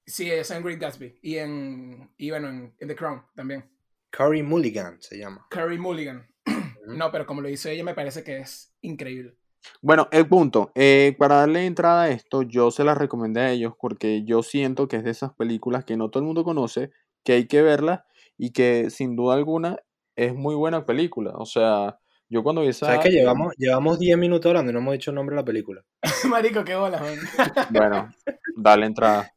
Sí, 0.07 0.31
es 0.31 0.51
en 0.51 0.63
Great 0.63 0.79
Gatsby 0.81 1.19
y 1.23 1.37
en, 1.39 2.13
y 2.19 2.31
bueno, 2.31 2.49
en, 2.49 2.75
en 2.79 2.89
The 2.89 2.97
Crown 2.97 3.25
también. 3.35 3.71
Carrie 4.11 4.43
Mulligan 4.43 5.01
se 5.01 5.19
llama. 5.19 5.47
Carrie 5.49 5.79
Mulligan. 5.79 6.27
No, 6.87 7.13
pero 7.13 7.27
como 7.27 7.41
lo 7.43 7.49
hizo 7.49 7.69
ella 7.69 7.85
me 7.85 7.95
parece 7.95 8.25
que 8.25 8.39
es 8.39 8.75
increíble. 8.81 9.37
Bueno, 9.83 10.09
el 10.13 10.27
punto, 10.29 10.73
eh, 10.75 11.15
para 11.19 11.37
darle 11.37 11.67
entrada 11.67 12.05
a 12.05 12.11
esto, 12.11 12.43
yo 12.43 12.71
se 12.71 12.85
las 12.85 12.97
recomendé 12.99 13.41
a 13.41 13.51
ellos 13.51 13.75
porque 13.79 14.25
yo 14.25 14.43
siento 14.43 14.89
que 14.89 14.97
es 14.97 15.05
de 15.05 15.11
esas 15.11 15.33
películas 15.35 15.85
que 15.85 15.97
no 15.97 16.11
todo 16.11 16.21
el 16.23 16.27
mundo 16.27 16.45
conoce, 16.45 16.91
que 17.25 17.33
hay 17.35 17.47
que 17.47 17.63
verla 17.63 18.07
y 18.39 18.53
que 18.53 18.91
sin 18.91 19.17
duda 19.17 19.35
alguna 19.35 19.77
es 20.17 20.35
muy 20.35 20.55
buena 20.55 20.85
película. 20.87 21.33
O 21.37 21.47
sea, 21.47 21.99
yo 22.29 22.43
cuando 22.43 22.63
vi 22.63 22.69
esa... 22.69 22.87
¿Sabes 22.87 23.01
que 23.01 23.11
llevamos, 23.11 23.55
llevamos 23.57 23.99
10 23.99 24.17
minutos 24.19 24.49
hablando 24.49 24.71
y 24.71 24.75
no 24.75 24.81
hemos 24.81 24.93
dicho 24.93 25.11
el 25.11 25.15
nombre 25.17 25.35
de 25.35 25.43
la 25.43 25.45
película? 25.45 25.85
Marico, 26.29 26.65
qué 26.65 26.75
bola, 26.77 27.01
man. 27.01 27.19
Bueno, 27.71 28.11
dale 28.57 28.87
entrada. 28.87 29.31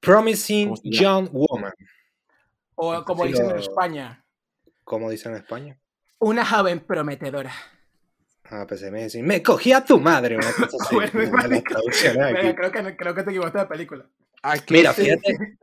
Promising. 0.00 0.74
Young 0.84 1.28
Woman, 1.32 1.72
O 2.76 3.04
como 3.04 3.24
Sí, 3.24 3.30
dicen 3.30 3.50
en 3.50 3.58
España, 3.58 4.24
como 4.84 5.10
dicen 5.10 5.32
en 5.32 5.38
España. 5.38 5.78
una 6.20 6.46
joven 6.46 6.80
prometedora. 6.80 7.52
Ah, 8.50 8.66
pensé 8.66 8.90
me 8.90 9.02
decir, 9.02 9.22
me 9.22 9.42
cogí 9.42 9.72
a 9.72 9.84
tu 9.84 10.00
madre, 10.00 10.36
una 10.36 10.52
cosa 10.52 10.78
así. 10.80 10.96
Mira, 10.96 12.54
creo, 12.54 12.72
que, 12.72 12.96
creo 12.96 13.14
que 13.14 13.22
te 13.22 13.30
equivocaste 13.30 13.58
de 13.58 13.66
película. 13.66 14.06
¿A 14.42 14.56
qué 14.58 14.74
Mira, 14.74 14.92
se- 14.92 15.02
fíjate, 15.04 15.36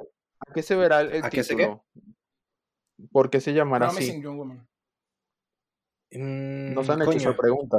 ¿A 0.48 0.54
qué 0.54 0.62
se 0.62 0.76
verá 0.76 1.02
el, 1.02 1.12
el 1.14 1.24
¿A 1.24 1.30
qué 1.30 1.44
se 1.44 1.56
qué? 1.56 1.64
título? 1.64 1.86
¿Por 3.12 3.30
qué 3.30 3.42
se 3.42 3.54
llamará 3.54 3.88
así? 3.88 4.12
Woman. 4.26 4.68
No 6.12 6.82
mm, 6.82 6.86
se 6.86 6.92
han 6.92 7.02
hecho 7.02 7.10
coño, 7.12 7.30
esa 7.32 7.38
pregunta. 7.38 7.78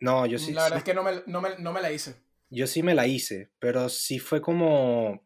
no, 0.00 0.26
yo 0.26 0.38
sí, 0.38 0.52
la 0.52 0.62
verdad 0.64 0.78
sí- 0.78 0.78
es 0.78 0.84
que 0.84 0.94
no 0.94 1.02
me, 1.02 1.22
no, 1.26 1.40
me, 1.40 1.58
no 1.58 1.72
me 1.72 1.80
la 1.80 1.92
hice. 1.92 2.14
yo 2.50 2.66
sí 2.66 2.82
me 2.82 2.94
la 2.94 3.06
hice, 3.06 3.50
pero 3.58 3.88
sí 3.88 4.18
fue 4.18 4.40
como, 4.40 5.22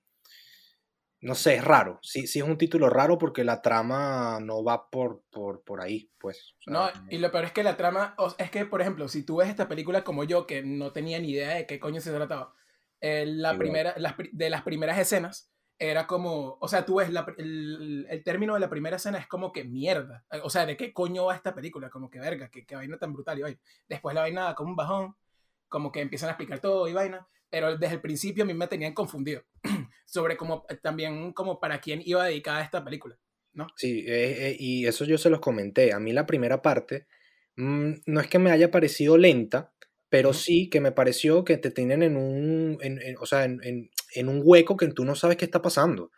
no 1.25 1.35
sé, 1.35 1.55
es 1.55 1.65
raro. 1.65 1.99
Sí, 2.03 2.27
sí 2.27 2.41
es 2.41 2.45
un 2.45 2.59
título 2.59 2.91
raro 2.91 3.17
porque 3.17 3.45
la 3.45 3.63
trama 3.63 4.41
no 4.43 4.63
va 4.63 4.91
por, 4.91 5.23
por, 5.31 5.63
por 5.65 5.81
ahí, 5.81 6.11
pues. 6.19 6.55
o 6.59 6.63
sea, 6.63 6.73
No, 6.73 6.89
y 7.09 7.17
lo 7.17 7.33
peor 7.33 7.45
es 7.45 7.53
que 7.53 7.63
la 7.63 7.79
trama, 7.79 8.15
es 8.37 8.51
que, 8.51 8.67
por 8.67 8.83
ejemplo, 8.83 9.09
si 9.09 9.25
tú 9.25 9.37
ves 9.37 9.49
esta 9.49 9.67
película 9.67 10.05
como 10.05 10.25
yo, 10.25 10.47
que 10.47 10.63
no 10.63 10.93
tenía 10.93 11.19
ni 11.19 11.31
idea 11.31 11.55
de 11.55 11.67
qué 11.67 11.81
coño 11.81 12.03
se 12.03 12.13
trataba, 12.13 12.53
eh, 13.01 13.25
la 13.27 13.57
primera, 13.57 13.95
las 13.97 14.17
de 14.33 14.51
las 14.51 14.63
primeras 14.65 14.99
escenas, 14.99 15.51
era 15.79 16.07
como, 16.07 16.59
o 16.61 16.69
sea, 16.69 16.85
tú 16.85 16.97
ves 16.97 17.11
la 17.11 17.27
el, 17.39 18.07
el 18.11 18.23
término 18.23 18.53
de 18.53 18.61
la 18.61 18.69
primera 18.69 18.97
escena 18.97 19.17
es 19.17 19.27
como 19.27 19.51
que 19.51 19.65
mierda, 19.65 20.27
o 20.43 20.51
sea, 20.51 20.67
¿de 20.67 20.77
qué 20.77 20.93
coño 20.93 21.25
va 21.25 21.35
esta 21.35 21.55
película? 21.55 21.89
Como 21.89 22.11
que 22.11 22.21
verga, 22.21 22.51
qué, 22.51 22.77
vaina 22.77 22.99
tan 22.99 23.15
brutal 23.15 23.39
y. 23.39 23.59
Después 23.89 24.15
la 24.15 24.21
vaina 24.21 24.55
como 24.55 24.71
un 24.71 24.77
bajón, 24.77 25.17
como 25.69 25.91
que 25.91 26.03
empiezan 26.03 26.29
a 26.29 26.33
explicar 26.33 26.61
todo 26.61 26.87
y 26.87 26.93
vaina, 26.93 27.27
pero 27.55 27.79
desde 27.79 27.95
el 27.95 28.01
principio 28.01 28.43
a 28.43 28.47
mí 28.49 28.53
me 28.53 28.67
tenían 28.67 28.95
confundido 28.95 29.45
sobre 30.07 30.37
cómo, 30.37 30.67
eh, 30.69 30.77
también 30.83 31.33
como 31.33 31.61
para 31.61 31.81
quién 31.81 32.03
iba 32.05 32.25
dedicada 32.25 32.63
esta 32.65 32.85
película. 32.85 33.17
Sí, 33.77 34.01
eh, 34.09 34.49
eh, 34.49 34.57
y 34.59 34.87
eso 34.87 35.05
yo 35.05 35.17
se 35.19 35.31
los 35.31 35.39
comenté. 35.39 35.93
A 35.93 36.01
mí 36.01 36.13
la 36.13 36.27
primera 36.27 36.63
parte 36.63 37.07
mm, 37.55 37.93
no 38.07 38.21
es 38.21 38.27
que 38.27 38.41
me 38.41 38.51
haya 38.51 38.73
parecido 38.73 39.17
lenta, 39.17 39.73
pero 40.09 40.33
sí 40.33 40.69
que 40.69 40.81
me 40.81 40.91
pareció 40.91 41.45
que 41.45 41.57
te 41.59 41.71
tienen 41.71 42.03
en 42.03 42.17
un, 42.17 42.79
en- 42.81 43.01
en- 43.01 43.17
o 43.21 43.27
sea, 43.27 43.45
en- 43.45 43.89
en 44.17 44.29
un 44.29 44.41
hueco 44.45 44.77
que 44.77 44.89
tú 44.89 45.05
no 45.05 45.15
sabes 45.15 45.37
qué 45.37 45.45
está 45.45 45.63
pasando. 45.63 46.11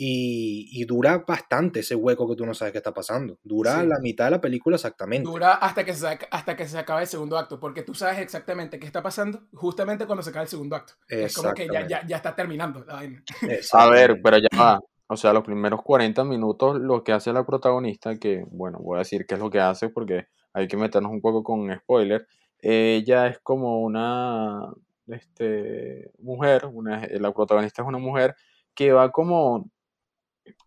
Y, 0.00 0.68
y 0.70 0.84
dura 0.84 1.24
bastante 1.26 1.80
ese 1.80 1.96
hueco 1.96 2.28
que 2.28 2.36
tú 2.36 2.46
no 2.46 2.54
sabes 2.54 2.70
qué 2.70 2.78
está 2.78 2.94
pasando. 2.94 3.36
Dura 3.42 3.80
Sí. 3.80 3.86
la 3.88 3.98
mitad 3.98 4.26
de 4.26 4.30
la 4.30 4.40
película 4.40 4.76
exactamente. 4.76 5.28
Dura 5.28 5.54
hasta 5.54 5.84
que, 5.84 5.92
se 5.92 6.02
saca- 6.02 6.28
hasta 6.30 6.54
que 6.56 6.68
se 6.68 6.78
acabe 6.78 7.02
el 7.02 7.08
segundo 7.08 7.36
acto, 7.36 7.58
porque 7.58 7.82
tú 7.82 7.94
sabes 7.94 8.20
exactamente 8.20 8.78
qué 8.78 8.86
está 8.86 9.02
pasando 9.02 9.40
justamente 9.52 10.06
cuando 10.06 10.22
se 10.22 10.30
acaba 10.30 10.44
el 10.44 10.48
segundo 10.48 10.76
acto. 10.76 10.92
Es 11.08 11.34
como 11.34 11.52
que 11.52 11.66
ya, 11.66 11.84
ya, 11.88 12.06
ya 12.06 12.16
está 12.16 12.32
terminando 12.36 12.84
la 12.84 12.94
vaina. 12.94 13.24
A 13.72 13.90
ver, 13.90 14.20
pero 14.22 14.38
ya 14.38 14.46
va. 14.56 14.78
O 15.08 15.16
sea, 15.16 15.32
los 15.32 15.42
primeros 15.42 15.82
40 15.82 16.22
minutos 16.22 16.78
lo 16.80 17.02
que 17.02 17.10
hace 17.12 17.32
la 17.32 17.44
protagonista, 17.44 18.16
que 18.18 18.44
bueno, 18.52 18.78
voy 18.78 18.96
a 18.96 18.98
decir 19.00 19.26
qué 19.26 19.34
es 19.34 19.40
lo 19.40 19.50
que 19.50 19.58
hace 19.58 19.88
porque 19.88 20.28
hay 20.52 20.68
que 20.68 20.76
meternos 20.76 21.10
un 21.10 21.20
poco 21.20 21.42
con 21.42 21.74
spoiler, 21.76 22.24
ella 22.60 23.26
es 23.26 23.40
como 23.40 23.80
una 23.82 24.60
este, 25.08 26.10
mujer, 26.20 26.66
una, 26.72 27.04
la 27.10 27.32
protagonista 27.32 27.82
es 27.82 27.88
una 27.88 27.98
mujer 27.98 28.36
que 28.74 28.92
va 28.92 29.10
como 29.10 29.68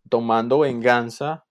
tomando 0.10 0.60
venganza 0.60 1.46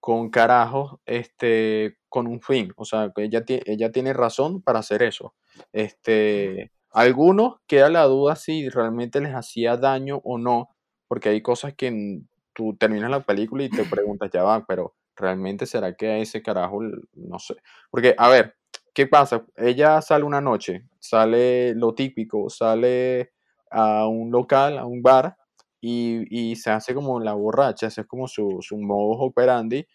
con 0.00 0.30
carajos, 0.30 0.98
este, 1.06 1.98
con 2.08 2.26
un 2.26 2.40
fin. 2.40 2.72
O 2.76 2.84
sea, 2.84 3.12
ella, 3.16 3.44
ella 3.46 3.92
tiene 3.92 4.12
razón 4.12 4.62
para 4.62 4.80
hacer 4.80 5.02
eso. 5.02 5.34
Este, 5.72 6.72
algunos 6.90 7.56
queda 7.66 7.90
la 7.90 8.04
duda 8.04 8.36
si 8.36 8.68
realmente 8.68 9.20
les 9.20 9.34
hacía 9.34 9.76
daño 9.76 10.20
o 10.24 10.38
no, 10.38 10.70
porque 11.06 11.28
hay 11.28 11.42
cosas 11.42 11.74
que 11.74 12.22
tú 12.52 12.76
terminas 12.76 13.10
la 13.10 13.20
película 13.20 13.64
y 13.64 13.70
te 13.70 13.84
preguntas, 13.84 14.30
ya 14.32 14.42
va, 14.42 14.64
pero 14.66 14.94
realmente 15.16 15.66
será 15.66 15.94
que 15.94 16.08
a 16.08 16.18
ese 16.18 16.42
carajo, 16.42 16.80
no 17.14 17.38
sé. 17.38 17.56
Porque, 17.90 18.14
a 18.16 18.28
ver, 18.28 18.56
¿qué 18.94 19.06
pasa? 19.06 19.44
Ella 19.56 20.00
sale 20.02 20.24
una 20.24 20.40
noche, 20.40 20.86
sale 20.98 21.74
lo 21.74 21.94
típico, 21.94 22.48
sale 22.50 23.32
a 23.70 24.06
un 24.06 24.30
local, 24.30 24.78
a 24.78 24.86
un 24.86 25.02
bar, 25.02 25.36
y, 25.80 26.56
se 26.56 26.70
hace 26.70 26.94
como 26.94 27.20
la 27.20 27.34
borracha, 27.34 27.86
ese 27.86 28.02
es 28.02 28.06
como 28.06 28.28
su, 28.28 28.58
su 28.60 28.76
modus 28.78 29.18
operandi, 29.20 29.86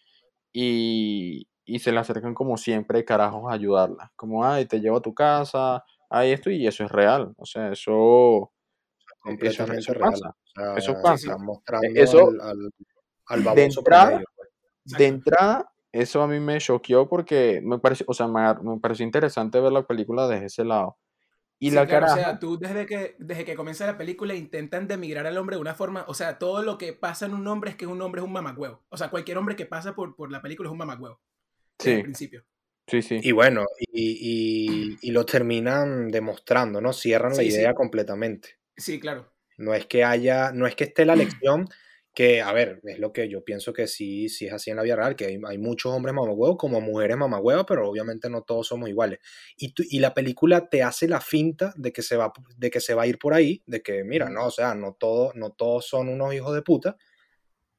y, 0.51 1.48
se 1.80 1.92
le 1.92 2.00
acercan 2.00 2.34
como 2.34 2.58
siempre 2.58 3.06
carajos 3.06 3.51
a 3.51 3.54
ayudarla, 3.54 4.12
como, 4.15 4.46
ay, 4.46 4.65
te 4.65 4.80
llevo 4.80 4.98
a 4.98 5.01
tu 5.01 5.13
casa, 5.13 5.84
hay 6.10 6.32
esto, 6.32 6.50
y 6.50 6.65
eso 6.68 6.84
es 6.84 6.92
real, 6.92 7.34
o 7.38 7.46
sea, 7.46 7.72
eso... 7.72 8.51
Completamente 9.20 9.80
eso, 9.80 9.94
real. 9.94 10.12
Pasa. 10.12 10.36
eso 10.77 10.94
pasa. 11.01 11.38
mostrando 11.38 11.88
eso, 11.96 12.30
al, 12.42 12.72
al, 13.25 13.56
de 13.56 13.63
entrada, 13.63 14.24
de 14.84 15.08
entrada, 15.08 15.74
eso 15.92 16.22
a 16.22 16.27
mí 16.27 16.39
me 16.39 16.60
choqueó 16.60 17.08
porque 17.08 17.60
me 17.63 17.80
pareció, 17.80 18.06
o 18.08 18.13
sea, 18.13 18.27
me, 18.27 18.54
me 18.62 18.80
pareció 18.80 19.04
interesante 19.04 19.60
ver 19.60 19.72
la 19.72 19.88
película 19.88 20.27
desde 20.27 20.46
ese 20.46 20.63
lado. 20.63 20.98
Y 21.60 21.72
la 21.72 21.88
cara. 21.88 22.14
O 22.14 22.16
sea, 22.16 22.40
tú 22.40 22.58
desde 22.58 22.86
que, 22.86 23.16
desde 23.18 23.46
que 23.46 23.56
comienza 23.56 23.86
la 23.86 23.98
película 23.98 24.36
intentan 24.36 24.88
demigrar 24.88 25.26
al 25.26 25.38
hombre 25.38 25.56
de 25.56 25.62
una 25.62 25.74
forma. 25.74 26.06
O 26.08 26.14
sea, 26.14 26.38
todo 26.38 26.62
lo 26.64 26.78
que 26.78 26.94
pasa 26.94 27.26
en 27.26 27.34
un 27.34 27.48
hombre 27.48 27.72
es 27.72 27.76
que 27.76 27.88
un 27.88 28.02
hombre 28.02 28.22
es 28.22 28.26
un 28.26 28.34
mamagüevo. 28.34 28.84
O 28.90 28.98
sea, 28.98 29.10
cualquier 29.10 29.38
hombre 29.38 29.56
que 29.56 29.66
pasa 29.66 29.96
por, 29.96 30.16
por 30.16 30.32
la 30.32 30.42
película 30.42 30.68
es 30.68 30.72
un 30.72 30.78
mamagüevo. 30.78 31.22
Sí. 31.80 31.94
Al 31.94 32.02
principio. 32.02 32.46
Sí, 32.88 33.02
sí. 33.02 33.20
Y 33.22 33.32
bueno, 33.32 33.66
y, 33.80 34.98
y, 35.02 35.12
lo 35.12 35.26
terminan 35.26 36.10
demostrando, 36.10 36.82
¿no? 36.82 36.94
Cierran 36.94 37.36
la 37.36 37.44
idea 37.44 37.74
completamente. 37.74 38.60
Sí, 38.78 39.00
claro. 39.00 39.34
No 39.58 39.74
es 39.74 39.88
que 39.88 40.04
haya, 40.04 40.52
no 40.52 40.68
es 40.68 40.76
que 40.76 40.84
esté 40.84 41.06
la 41.06 41.16
lección 41.16 41.68
que, 42.15 42.41
a 42.41 42.53
ver, 42.53 42.79
es 42.84 42.98
lo 42.98 43.12
que 43.12 43.27
yo 43.27 43.43
pienso 43.43 43.74
que 43.74 43.88
sí, 43.88 44.29
sí 44.29 44.48
es 44.48 44.53
así 44.53 44.72
en 44.72 44.77
la 44.77 44.84
vida 44.84 44.95
real, 44.95 45.15
que 45.15 45.25
hay, 45.25 45.39
hay 45.45 45.57
muchos 45.57 45.91
hombres 45.91 46.15
mamagüevos 46.15 46.57
como 46.57 46.79
mujeres 46.79 47.17
mamagüevas, 47.17 47.65
pero 47.67 47.88
obviamente 47.88 48.29
no 48.29 48.41
todos 48.41 48.67
somos 48.67 48.89
iguales. 48.89 49.19
Y, 49.57 49.74
y 49.89 50.00
la 50.00 50.13
película 50.13 50.69
te 50.69 50.81
hace 50.81 51.07
la 51.10 51.19
finta 51.19 51.74
de 51.75 51.91
que, 51.91 52.01
se 52.01 52.15
va, 52.15 52.31
de 52.57 52.72
que 52.72 52.79
se 52.79 52.93
va 52.93 53.03
a 53.03 53.07
ir 53.07 53.19
por 53.19 53.34
ahí, 53.34 53.62
de 53.67 53.84
que, 53.84 54.03
mira, 54.05 54.29
no, 54.29 54.45
o 54.45 54.51
sea, 54.51 54.74
no, 54.74 54.93
todo, 54.93 55.34
no 55.36 55.51
todos 55.51 55.88
son 55.88 56.07
unos 56.07 56.34
hijos 56.34 56.55
de 56.55 56.62
puta, 56.62 56.98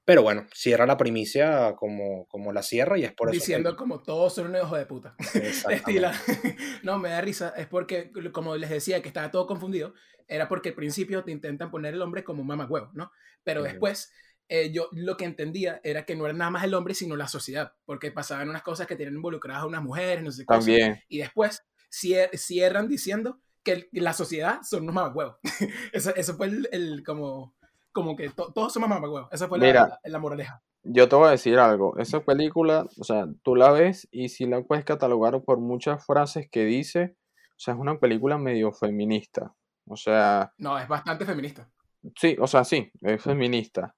pero 0.05 0.23
bueno, 0.23 0.47
cierra 0.55 0.87
la 0.87 0.97
primicia 0.97 1.75
como, 1.75 2.29
como 2.29 2.53
la 2.53 2.63
cierra 2.63 2.97
y 2.97 3.05
es 3.05 3.13
por 3.13 3.29
eso. 3.29 3.35
Diciendo 3.35 3.75
como 3.75 4.03
todos 4.03 4.35
son 4.35 4.47
unos 4.47 4.63
hijos 4.63 4.79
de 4.79 4.87
puta. 4.87 5.17
Estila. 5.71 6.13
no, 6.85 7.01
me 7.01 7.09
da 7.09 7.21
risa. 7.21 7.55
Es 7.57 7.67
porque, 7.67 8.13
como 8.33 8.55
les 8.55 8.71
decía, 8.71 9.03
que 9.03 9.09
estaba 9.09 9.33
todo 9.33 9.49
confundido. 9.49 9.95
Era 10.29 10.47
porque 10.47 10.69
al 10.69 10.75
principio 10.77 11.25
te 11.25 11.33
intentan 11.33 11.73
poner 11.73 11.95
el 11.95 12.03
hombre 12.03 12.23
como 12.23 12.45
mamagüevo, 12.45 12.91
¿no? 12.95 13.11
Pero 13.43 13.65
después 13.65 14.13
eh, 14.49 14.71
yo 14.71 14.89
lo 14.93 15.17
que 15.17 15.25
entendía 15.25 15.81
era 15.83 16.05
que 16.05 16.15
no 16.15 16.25
era 16.25 16.35
nada 16.35 16.51
más 16.51 16.65
el 16.65 16.75
hombre, 16.75 16.95
sino 16.95 17.17
la 17.17 17.27
sociedad, 17.27 17.73
porque 17.85 18.13
pasaban 18.13 18.49
unas 18.49 18.63
cosas 18.63 18.87
que 18.87 18.95
tenían 18.95 19.17
involucradas 19.17 19.65
a 19.65 19.67
unas 19.67 19.83
mujeres, 19.83 20.23
no 20.23 20.31
sé 20.31 20.43
qué. 20.43 20.47
También. 20.47 21.03
y 21.09 21.19
después 21.19 21.67
cierran 21.91 22.89
diciendo 22.89 23.41
que 23.63 23.89
la 23.93 24.13
sociedad 24.13 24.61
son 24.63 24.85
unos 24.85 24.95
mamagüevos. 24.95 25.37
eso, 25.93 26.15
eso 26.15 26.37
fue 26.37 26.51
el, 26.71 27.03
como, 27.05 27.55
como 27.93 28.15
que 28.15 28.31
todos 28.31 28.73
somos 28.73 28.89
mamagüevos. 28.89 29.29
Esa 29.33 29.49
fue 29.49 29.59
la, 29.59 29.99
la, 30.05 30.19
moraleja. 30.19 30.63
Yo 30.85 31.09
te 31.09 31.17
voy 31.17 31.29
a 31.29 31.33
decir 31.33 31.59
algo. 31.59 31.97
Esa 31.99 32.21
película, 32.21 32.87
o 33.01 33.05
sea, 33.05 33.27
tú 33.43 33.57
la 33.57 33.73
ves 33.73 34.07
y 34.13 34.29
si 34.29 34.47
la 34.47 34.63
puedes 34.63 34.85
catalogar 34.85 35.43
por 35.43 35.59
muchas 35.59 36.05
frases 36.07 36.49
que 36.49 36.65
dice, 36.65 37.17
o 37.51 37.59
sea, 37.59 37.75
es 37.75 37.81
una 37.81 37.99
película 37.99 38.39
medio 38.39 38.73
feminista. 38.73 39.53
O 39.89 39.97
sea. 39.97 40.53
No, 40.59 40.79
es 40.79 40.87
bastante 40.87 41.25
feminista. 41.25 41.69
Sí, 42.15 42.37
o 42.39 42.47
sea, 42.47 42.63
sí, 42.63 42.93
es 43.01 43.21
feminista 43.21 43.97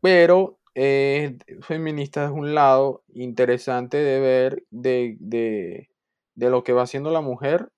pero 0.00 0.58
eh, 0.74 1.36
feminista 1.62 2.24
es 2.24 2.30
un 2.30 2.54
lado 2.54 3.02
interesante 3.14 3.96
de 3.96 4.20
ver 4.20 4.64
de, 4.70 5.16
de, 5.20 5.90
de, 6.34 6.50
lo 6.50 6.64
que 6.64 6.72
va 6.72 6.82
haciendo 6.82 7.10
la 7.10 7.20
mujer 7.20 7.70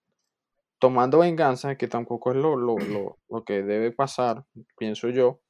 tomando 0.79 1.21
venganza, 1.21 1.77
que 1.77 1.89
tampoco 1.89 2.33
es 2.33 2.37
lo, 2.37 2.57
lo, 2.57 2.77
lo, 2.79 3.19
lo, 3.31 3.45
que 3.45 3.63
debe 3.63 3.93
pasar, 3.93 4.45
pienso 4.77 5.09
yo, 5.09 5.41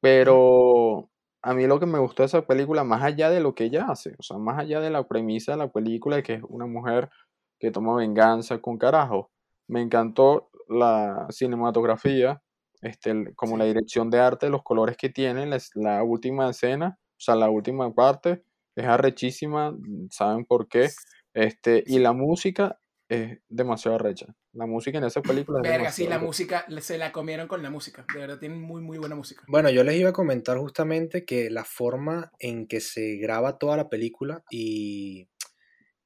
pero 0.00 1.10
a 1.42 1.54
mí 1.54 1.66
lo 1.66 1.80
que 1.80 1.86
me 1.86 1.98
gustó 1.98 2.22
de 2.22 2.26
esa 2.26 2.46
película, 2.46 2.84
más 2.84 3.02
allá 3.02 3.30
de 3.30 3.40
lo 3.40 3.54
que 3.54 3.64
ella 3.64 3.86
hace, 3.88 4.14
o 4.18 4.22
sea, 4.22 4.38
más 4.38 4.58
allá 4.58 4.80
de 4.80 4.90
la 4.90 5.06
premisa 5.08 5.52
de 5.52 5.58
la 5.58 5.72
película, 5.72 6.22
que 6.22 6.34
es 6.34 6.42
una 6.48 6.66
mujer 6.66 7.10
que 7.58 7.70
toma 7.70 7.96
venganza 7.96 8.58
con 8.60 8.78
carajo, 8.78 9.30
me 9.68 9.80
encantó 9.80 10.50
la 10.68 11.26
cinematografía, 11.30 12.42
este, 12.84 13.34
como 13.34 13.56
la 13.56 13.64
dirección 13.64 14.10
de 14.10 14.20
arte, 14.20 14.48
los 14.48 14.62
colores 14.62 14.96
que 14.96 15.08
tiene, 15.08 15.48
la, 15.74 16.02
última 16.02 16.50
escena, 16.50 16.98
o 17.00 17.20
sea, 17.20 17.34
la 17.34 17.50
última 17.50 17.92
parte, 17.94 18.44
es 18.76 18.84
arrechísima, 18.84 19.72
mm, 19.72 20.08
saben 20.10 20.44
por 20.44 20.68
qué, 20.68 20.90
este, 21.32 21.82
y 21.86 21.98
la 21.98 22.12
música 22.12 22.78
es 23.08 23.38
demasiado 23.48 23.96
arrecha. 23.96 24.26
La 24.52 24.66
música 24.66 24.98
en 24.98 25.04
esa 25.04 25.20
película 25.20 25.60
es 25.62 25.68
Verga, 25.68 25.90
sí, 25.90 26.06
la 26.06 26.18
música, 26.18 26.66
se 26.80 26.98
la 26.98 27.10
comieron 27.10 27.48
con 27.48 27.62
la 27.62 27.70
música, 27.70 28.06
de 28.12 28.20
verdad, 28.20 28.38
tienen 28.38 28.60
muy, 28.60 28.82
muy 28.82 28.98
buena 28.98 29.16
música. 29.16 29.42
Bueno, 29.48 29.70
yo 29.70 29.82
les 29.82 29.96
iba 29.96 30.10
a 30.10 30.14
comentar 30.14 30.58
justamente 30.58 31.24
que 31.24 31.50
la 31.50 31.64
forma 31.64 32.30
en 32.38 32.66
que 32.66 32.80
se 32.80 33.16
graba 33.16 33.58
toda 33.58 33.76
la 33.76 33.88
película 33.88 34.44
y 34.50 35.28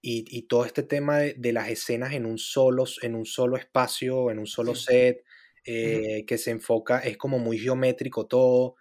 y, 0.01 0.43
todo 0.43 0.65
este 0.65 0.83
tema 0.83 1.19
de, 1.19 1.53
las 1.53 1.69
escenas 1.69 2.13
en 2.13 2.27
un 2.27 2.39
solo, 2.39 2.85
en 3.03 3.15
un 3.15 3.25
solo 3.25 3.57
espacio, 3.57 4.31
en 4.31 4.39
un 4.39 4.47
solo 4.47 4.75
set, 4.75 5.25
eh, 5.71 6.25
que 6.27 6.39
se 6.39 6.51
enfoca, 6.51 7.01
es 7.01 7.19
como 7.19 7.39
muy 7.39 7.59
geométrico 7.59 8.27
todo, 8.27 8.77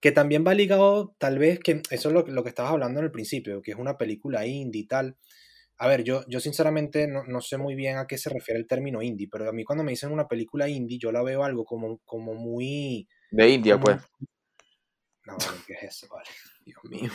que 0.00 0.10
también 0.10 0.44
va 0.44 0.52
ligado 0.52 1.14
tal 1.16 1.38
vez, 1.38 1.60
que 1.60 1.80
eso 1.90 2.08
es 2.08 2.12
lo, 2.12 2.26
lo 2.26 2.42
que 2.42 2.48
estabas 2.48 2.72
hablando 2.72 2.98
en 2.98 3.06
el 3.06 3.12
principio, 3.12 3.62
que 3.62 3.70
es 3.70 3.76
una 3.76 3.96
película 3.96 4.44
indie 4.44 4.82
y 4.82 4.86
tal. 4.86 5.16
A 5.78 5.86
ver, 5.86 6.02
yo, 6.02 6.24
yo 6.26 6.40
sinceramente 6.40 7.06
no, 7.06 7.22
no, 7.22 7.40
sé 7.40 7.56
muy 7.56 7.76
bien 7.76 7.98
a 7.98 8.08
qué 8.08 8.18
se 8.18 8.30
refiere 8.30 8.58
el 8.58 8.66
término 8.66 9.00
indie, 9.00 9.28
pero 9.30 9.48
a 9.48 9.52
mí 9.52 9.62
cuando 9.62 9.84
me 9.84 9.92
dicen 9.92 10.10
una 10.10 10.26
película 10.26 10.68
indie, 10.68 10.98
yo 10.98 11.12
la 11.12 11.22
veo 11.22 11.44
algo 11.44 11.64
como, 11.64 11.98
como 12.04 12.34
muy... 12.34 13.08
De 13.30 13.48
India, 13.48 13.78
pues. 13.78 14.02
No, 15.26 15.36
¿qué 15.68 15.74
es 15.74 15.82
eso? 15.84 16.08
Vale, 16.08 16.28
Dios 16.66 16.84
mío. 16.84 17.10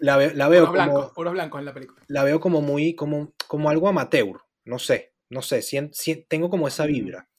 La, 0.00 0.18
la 0.34 0.48
veo 0.48 0.66
como... 0.66 0.74
Blanco, 0.74 1.30
blancos 1.30 1.58
en 1.60 1.64
la 1.64 1.72
película. 1.72 2.04
La 2.08 2.24
veo 2.24 2.40
como 2.40 2.60
muy, 2.60 2.94
como, 2.94 3.32
como 3.48 3.70
algo 3.70 3.88
amateur, 3.88 4.38
no 4.64 4.78
sé, 4.78 5.14
no 5.30 5.40
sé, 5.40 5.62
tengo 6.28 6.50
como 6.50 6.68
esa 6.68 6.84
vibra. 6.84 7.29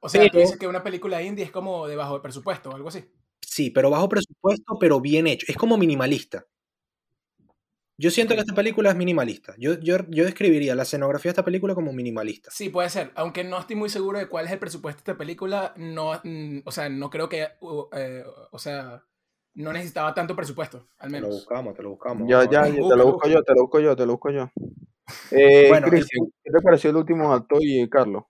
O 0.00 0.08
sea, 0.08 0.28
tú 0.30 0.38
dices 0.38 0.58
que 0.58 0.66
una 0.66 0.82
película 0.82 1.22
indie 1.22 1.44
es 1.44 1.50
como 1.50 1.86
de 1.86 1.96
bajo 1.96 2.20
presupuesto 2.22 2.70
o 2.70 2.74
algo 2.74 2.88
así. 2.88 3.04
Sí, 3.40 3.70
pero 3.70 3.90
bajo 3.90 4.08
presupuesto, 4.08 4.78
pero 4.78 5.00
bien 5.00 5.26
hecho. 5.26 5.46
Es 5.48 5.56
como 5.56 5.76
minimalista. 5.76 6.46
Yo 7.98 8.10
siento 8.10 8.34
que 8.34 8.40
esta 8.40 8.54
película 8.54 8.88
es 8.88 8.96
minimalista. 8.96 9.54
Yo, 9.58 9.78
yo, 9.78 9.98
yo, 10.08 10.24
describiría 10.24 10.74
la 10.74 10.84
escenografía 10.84 11.28
de 11.28 11.32
esta 11.32 11.44
película 11.44 11.74
como 11.74 11.92
minimalista. 11.92 12.50
Sí, 12.50 12.70
puede 12.70 12.88
ser. 12.88 13.10
Aunque 13.14 13.44
no 13.44 13.58
estoy 13.58 13.76
muy 13.76 13.90
seguro 13.90 14.18
de 14.18 14.26
cuál 14.26 14.46
es 14.46 14.52
el 14.52 14.58
presupuesto 14.58 15.00
de 15.00 15.12
esta 15.12 15.18
película, 15.18 15.74
no, 15.76 16.18
mm, 16.24 16.60
o 16.64 16.72
sea, 16.72 16.88
no 16.88 17.10
creo 17.10 17.28
que, 17.28 17.42
eh, 17.92 18.24
o 18.52 18.58
sea, 18.58 19.04
no 19.52 19.72
necesitaba 19.74 20.14
tanto 20.14 20.34
presupuesto, 20.34 20.88
al 20.98 21.10
menos. 21.10 21.28
Te 21.28 21.34
lo 21.34 21.40
buscamos, 21.40 21.74
te 21.74 21.82
lo 21.82 21.90
buscamos. 21.90 22.26
Ya, 22.26 22.48
ya, 22.48 22.62
te 22.62 22.96
lo 22.96 23.12
busco 23.12 23.28
yo, 23.28 23.42
te 23.42 23.52
lo 23.52 23.60
busco 23.62 23.80
yo, 23.80 23.94
te 23.94 24.06
lo 24.06 24.12
busco 24.12 24.30
yo. 24.30 24.50
Eh, 25.32 25.68
bueno, 25.68 25.90
¿qué 25.90 26.00
te 26.00 26.62
pareció 26.62 26.88
el 26.88 26.96
último 26.96 27.34
acto 27.34 27.56
y 27.60 27.86
Carlos? 27.90 28.24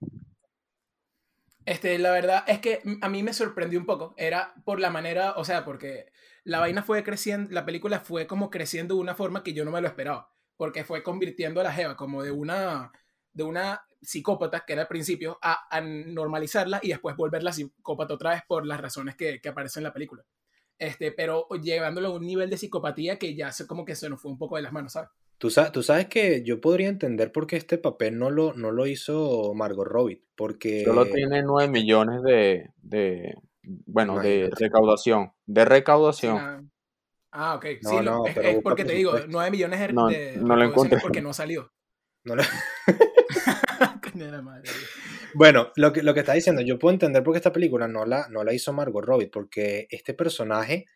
Este, 1.70 1.96
la 2.00 2.10
verdad 2.10 2.42
es 2.48 2.58
que 2.58 2.82
a 3.00 3.08
mí 3.08 3.22
me 3.22 3.32
sorprendió 3.32 3.78
un 3.78 3.86
poco. 3.86 4.12
Era 4.16 4.54
por 4.64 4.80
la 4.80 4.90
manera, 4.90 5.34
o 5.36 5.44
sea, 5.44 5.64
porque 5.64 6.10
la 6.42 6.58
vaina 6.58 6.82
fue 6.82 7.04
creciendo, 7.04 7.52
la 7.52 7.64
película 7.64 8.00
fue 8.00 8.26
como 8.26 8.50
creciendo 8.50 8.96
de 8.96 9.00
una 9.02 9.14
forma 9.14 9.44
que 9.44 9.52
yo 9.52 9.64
no 9.64 9.70
me 9.70 9.80
lo 9.80 9.86
esperaba. 9.86 10.32
Porque 10.56 10.82
fue 10.82 11.04
convirtiendo 11.04 11.60
a 11.60 11.62
la 11.62 11.72
Jeva 11.72 11.96
como 11.96 12.24
de 12.24 12.32
una, 12.32 12.90
de 13.32 13.44
una 13.44 13.84
psicópata, 14.02 14.64
que 14.66 14.72
era 14.72 14.82
al 14.82 14.88
principio, 14.88 15.38
a, 15.42 15.80
normalizarla 15.80 16.80
y 16.82 16.88
después 16.88 17.14
volverla 17.14 17.52
psicópata 17.52 18.14
otra 18.14 18.30
vez 18.30 18.42
por 18.48 18.66
las 18.66 18.80
razones 18.80 19.14
que, 19.14 19.40
que 19.40 19.48
aparecen 19.48 19.82
en 19.82 19.84
la 19.84 19.92
película. 19.92 20.24
Este, 20.76 21.12
pero 21.12 21.46
llevándolo 21.62 22.08
a 22.08 22.16
un 22.16 22.26
nivel 22.26 22.50
de 22.50 22.56
psicopatía 22.56 23.16
que 23.16 23.36
ya 23.36 23.52
se, 23.52 23.68
como 23.68 23.84
que 23.84 23.94
se 23.94 24.10
nos 24.10 24.20
fue 24.20 24.32
un 24.32 24.38
poco 24.38 24.56
de 24.56 24.62
las 24.62 24.72
manos, 24.72 24.94
¿sabes? 24.94 25.10
Tú, 25.40 25.48
sabes, 25.48 26.06
que 26.08 26.42
yo 26.44 26.60
podría 26.60 26.88
entender 26.88 27.32
por 27.32 27.46
qué 27.46 27.56
este 27.56 27.78
papel 27.78 28.18
no 28.18 28.28
lo, 28.28 28.52
no 28.52 28.72
lo 28.72 28.86
hizo 28.86 29.54
Margot 29.54 29.86
Robbie, 29.86 30.22
porque... 30.36 30.84
Solo 30.84 31.06
tiene 31.06 31.42
9 31.42 31.66
millones 31.70 32.22
de, 32.22 32.68
de 32.82 33.34
bueno, 33.62 34.20
de 34.20 34.50
recaudación, 34.52 35.32
de 35.46 35.64
recaudación. 35.64 36.70
Ah, 37.32 37.54
ok. 37.54 37.64
sí, 37.80 37.96
es, 38.42 38.62
porque 38.62 38.84
te 38.84 38.92
digo, 38.92 39.14
9 39.28 39.50
millones 39.50 39.80
de, 39.80 39.92
no, 39.94 40.10
no 40.46 40.56
lo 40.56 40.64
encontré. 40.64 40.98
porque 41.00 41.22
no 41.22 41.32
salió. 41.32 41.72
No 42.24 42.36
lo... 42.36 42.42
Bueno, 45.34 45.70
lo 45.76 45.92
que, 45.92 46.02
lo 46.02 46.12
que 46.12 46.20
está 46.20 46.32
diciendo, 46.32 46.60
yo 46.60 46.78
puedo 46.78 46.92
entender 46.92 47.22
por 47.22 47.32
qué 47.32 47.38
esta 47.38 47.52
película 47.52 47.86
no 47.88 48.04
la, 48.04 48.28
no 48.28 48.42
la 48.42 48.52
hizo 48.52 48.72
Margot 48.72 49.04
Robbie, 49.04 49.28
porque 49.28 49.86
este 49.90 50.12
personaje, 50.12 50.86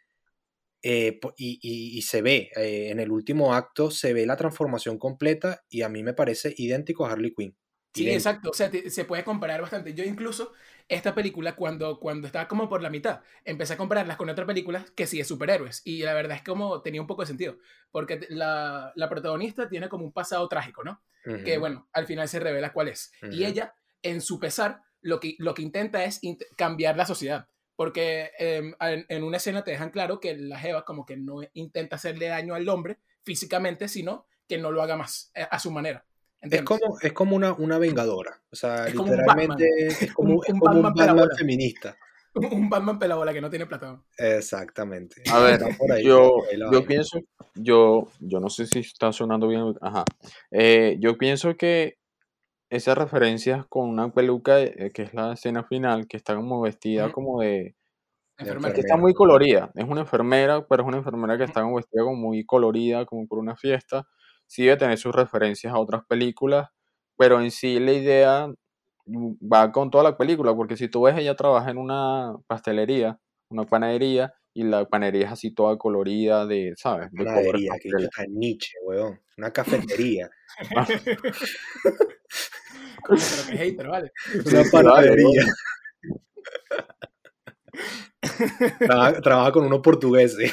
eh, 0.84 1.18
y, 1.38 1.58
y- 1.62 1.98
y 1.98 2.02
se 2.02 2.22
ve, 2.22 2.50
eh, 2.56 2.90
en 2.90 3.00
el 3.00 3.10
último 3.12 3.54
acto, 3.54 3.90
se 3.90 4.12
ve 4.14 4.26
la 4.26 4.36
transformación 4.36 4.98
completa 4.98 5.64
y 5.70 5.82
a 5.82 5.88
mí 5.88 6.02
me 6.04 6.14
parece 6.14 6.54
idéntico 6.56 7.06
a 7.06 7.12
Harley 7.12 7.34
Quinn. 7.34 7.56
Sí, 7.92 8.10
Idéntico. 8.10 8.10
exacto. 8.12 8.50
O 8.50 8.54
sea, 8.54 8.70
te- 8.70 8.90
se 8.90 9.04
puede 9.04 9.22
comparar 9.24 9.60
bastante. 9.60 9.94
Yo 9.94 10.02
incluso 10.04 10.52
esta 10.88 11.14
película, 11.14 11.54
cuando, 11.54 12.00
cuando 12.00 12.26
estaba 12.26 12.48
como 12.48 12.68
por 12.68 12.82
la 12.82 12.90
mitad, 12.90 13.20
empecé 13.44 13.74
a 13.74 13.76
compararlas 13.76 14.16
con 14.16 14.28
otras 14.28 14.46
películas 14.48 14.90
que 14.90 15.06
sí 15.06 15.18
de 15.18 15.24
superhéroes. 15.24 15.80
Y 15.84 16.02
la 16.02 16.12
verdad 16.14 16.36
es 16.36 16.42
como 16.42 16.82
tenía 16.82 17.00
un 17.00 17.06
poco 17.06 17.22
de 17.22 17.26
sentido. 17.28 17.58
Porque 17.92 18.26
la, 18.30 18.92
la 18.96 19.08
protagonista 19.08 19.68
tiene 19.68 19.88
como 19.88 20.04
un 20.04 20.12
pasado 20.12 20.48
trágico, 20.48 20.82
¿no? 20.82 21.02
Que 21.44 21.56
Ujú, 21.56 21.58
bueno, 21.58 21.88
al 21.92 22.06
final 22.06 22.28
se 22.28 22.40
revela 22.40 22.72
cuál 22.72 22.88
es. 22.88 23.12
Y 23.28 23.44
Ujú. 23.44 23.44
ella, 23.44 23.74
en 24.02 24.20
su 24.20 24.40
pesar, 24.40 24.80
lo 25.00 25.20
que, 25.20 25.36
lo 25.38 25.54
que 25.54 25.62
intenta 25.62 26.02
es 26.04 26.20
int- 26.22 26.44
cambiar 26.56 26.96
la 26.96 27.06
sociedad. 27.06 27.48
Porque 27.76 28.31
em, 28.38 28.75
en, 28.81 29.04
en 29.09 29.25
una 29.25 29.37
escena 29.38 29.64
te 29.64 29.73
dejan 29.73 29.90
claro 29.90 30.21
que 30.21 30.37
la 30.37 30.59
Jeva 30.59 30.85
como 30.85 31.04
que 31.04 31.16
no 31.16 31.40
intenta 31.54 31.97
hacerle 31.97 32.28
daño 32.28 32.54
al 32.54 32.69
hombre 32.69 32.99
físicamente, 33.25 33.88
sino 33.88 34.26
que 34.49 34.59
no 34.59 34.71
lo 34.71 34.83
haga 34.83 34.97
más 34.97 35.31
eh, 35.35 35.47
a 35.50 35.59
su 35.59 35.71
manera. 35.71 36.04
Es 36.40 36.62
como, 36.62 36.99
es 37.00 37.12
como 37.14 37.37
una, 37.37 37.52
una 37.54 37.78
vengadora. 37.78 38.43
O 38.52 38.57
sea, 38.57 38.87
Es 38.87 38.95
como 38.95 39.11
un 39.11 39.16
literalmente 39.16 39.87
es 39.88 40.12
como, 40.12 40.35
Un- 40.35 40.43
es 40.45 40.49
un 40.50 40.54
un 40.57 40.61
Batman 40.61 40.83
Batman 40.83 40.95
pelabola. 40.95 41.37
feminista. 41.37 41.97
un 42.35 42.69
Batman 42.69 42.99
pelabola 42.99 43.33
que 43.33 43.40
no 43.40 43.49
tiene 43.50 43.66
plata. 43.66 44.02
Exactamente. 44.19 45.23
A 45.33 45.40
ver, 45.40 45.62
Va 45.62 45.69
por 45.78 45.90
ahí, 45.93 46.04
yo, 46.04 46.35
por 46.35 46.49
ahí 46.50 46.57
la 46.59 46.71
yo 46.71 46.85
pienso, 46.87 47.19
yo, 47.54 48.09
yo 48.21 48.40
no 48.40 48.50
sé 48.50 48.66
si 48.66 48.81
está 48.81 49.12
sonando 49.12 49.49
bien, 49.49 49.75
ajá. 49.81 50.04
Eh, 50.50 50.97
yo 51.00 51.16
pienso 51.16 51.57
que 51.57 51.97
esas 52.71 52.97
referencias 52.99 53.66
con 53.66 53.88
una 53.88 54.12
peluca, 54.12 54.61
eh, 54.61 54.90
que 54.92 55.02
es 55.02 55.14
la 55.14 55.35
escena 55.35 55.64
final, 55.64 56.06
que 56.09 56.16
está 56.16 56.35
como 56.35 56.61
vestida 56.61 57.12
como 57.12 57.40
de, 57.40 57.76
Enfermera. 58.37 58.75
que 58.75 58.80
está 58.80 58.97
muy 58.97 59.14
colorida, 59.14 59.71
es 59.75 59.85
una 59.88 60.00
enfermera, 60.00 60.66
pero 60.66 60.83
es 60.83 60.88
una 60.88 60.97
enfermera 60.97 61.38
que 61.38 61.44
está 61.44 61.62
como 61.62 61.76
vestida 61.76 62.02
como 62.02 62.16
muy 62.16 62.44
colorida, 62.44 63.06
como 63.06 63.28
por 63.28 63.38
una 63.38 63.54
fiesta, 63.56 64.09
sí 64.47 64.64
debe 64.64 64.76
tener 64.76 64.99
sus 64.99 65.14
referencias 65.14 65.73
a 65.73 65.78
otras 65.78 66.02
películas, 66.09 66.68
pero 67.16 67.40
en 67.40 67.50
sí 67.52 67.78
la 67.78 67.92
idea 67.92 68.49
va 69.06 69.73
con 69.73 69.90
toda 69.90 70.04
la 70.04 70.16
película, 70.16 70.54
porque 70.54 70.76
si 70.76 70.88
tú 70.88 71.02
ves, 71.02 71.16
ella 71.18 71.37
trabaja 71.37 71.71
en 71.71 71.78
una 71.78 72.35
pastelería, 72.47 73.18
una 73.49 73.64
panadería, 73.64 74.35
y 74.54 74.62
la 74.64 74.84
panadería 74.88 75.26
es 75.26 75.32
así 75.32 75.50
toda 75.50 75.76
colorida, 75.76 76.46
de, 76.46 76.75
¿sabes? 76.76 77.11
De 77.12 77.25
Panadería, 77.25 77.73
que 77.80 77.88
está 77.99 78.25
Nietzsche, 78.28 78.73
weón. 78.82 79.20
Una 79.37 79.52
cafetería. 79.52 80.30
Coño, 83.04 83.20
pero 83.37 83.46
que 83.50 83.56
hater, 83.58 83.88
vale. 83.88 84.12
Una 84.34 84.42
sí, 84.44 84.52
vale, 84.54 84.70
panadería. 84.70 85.44
Trabaja, 88.78 89.20
trabaja 89.20 89.52
con 89.52 89.64
unos 89.66 89.80
portugueses. 89.80 90.52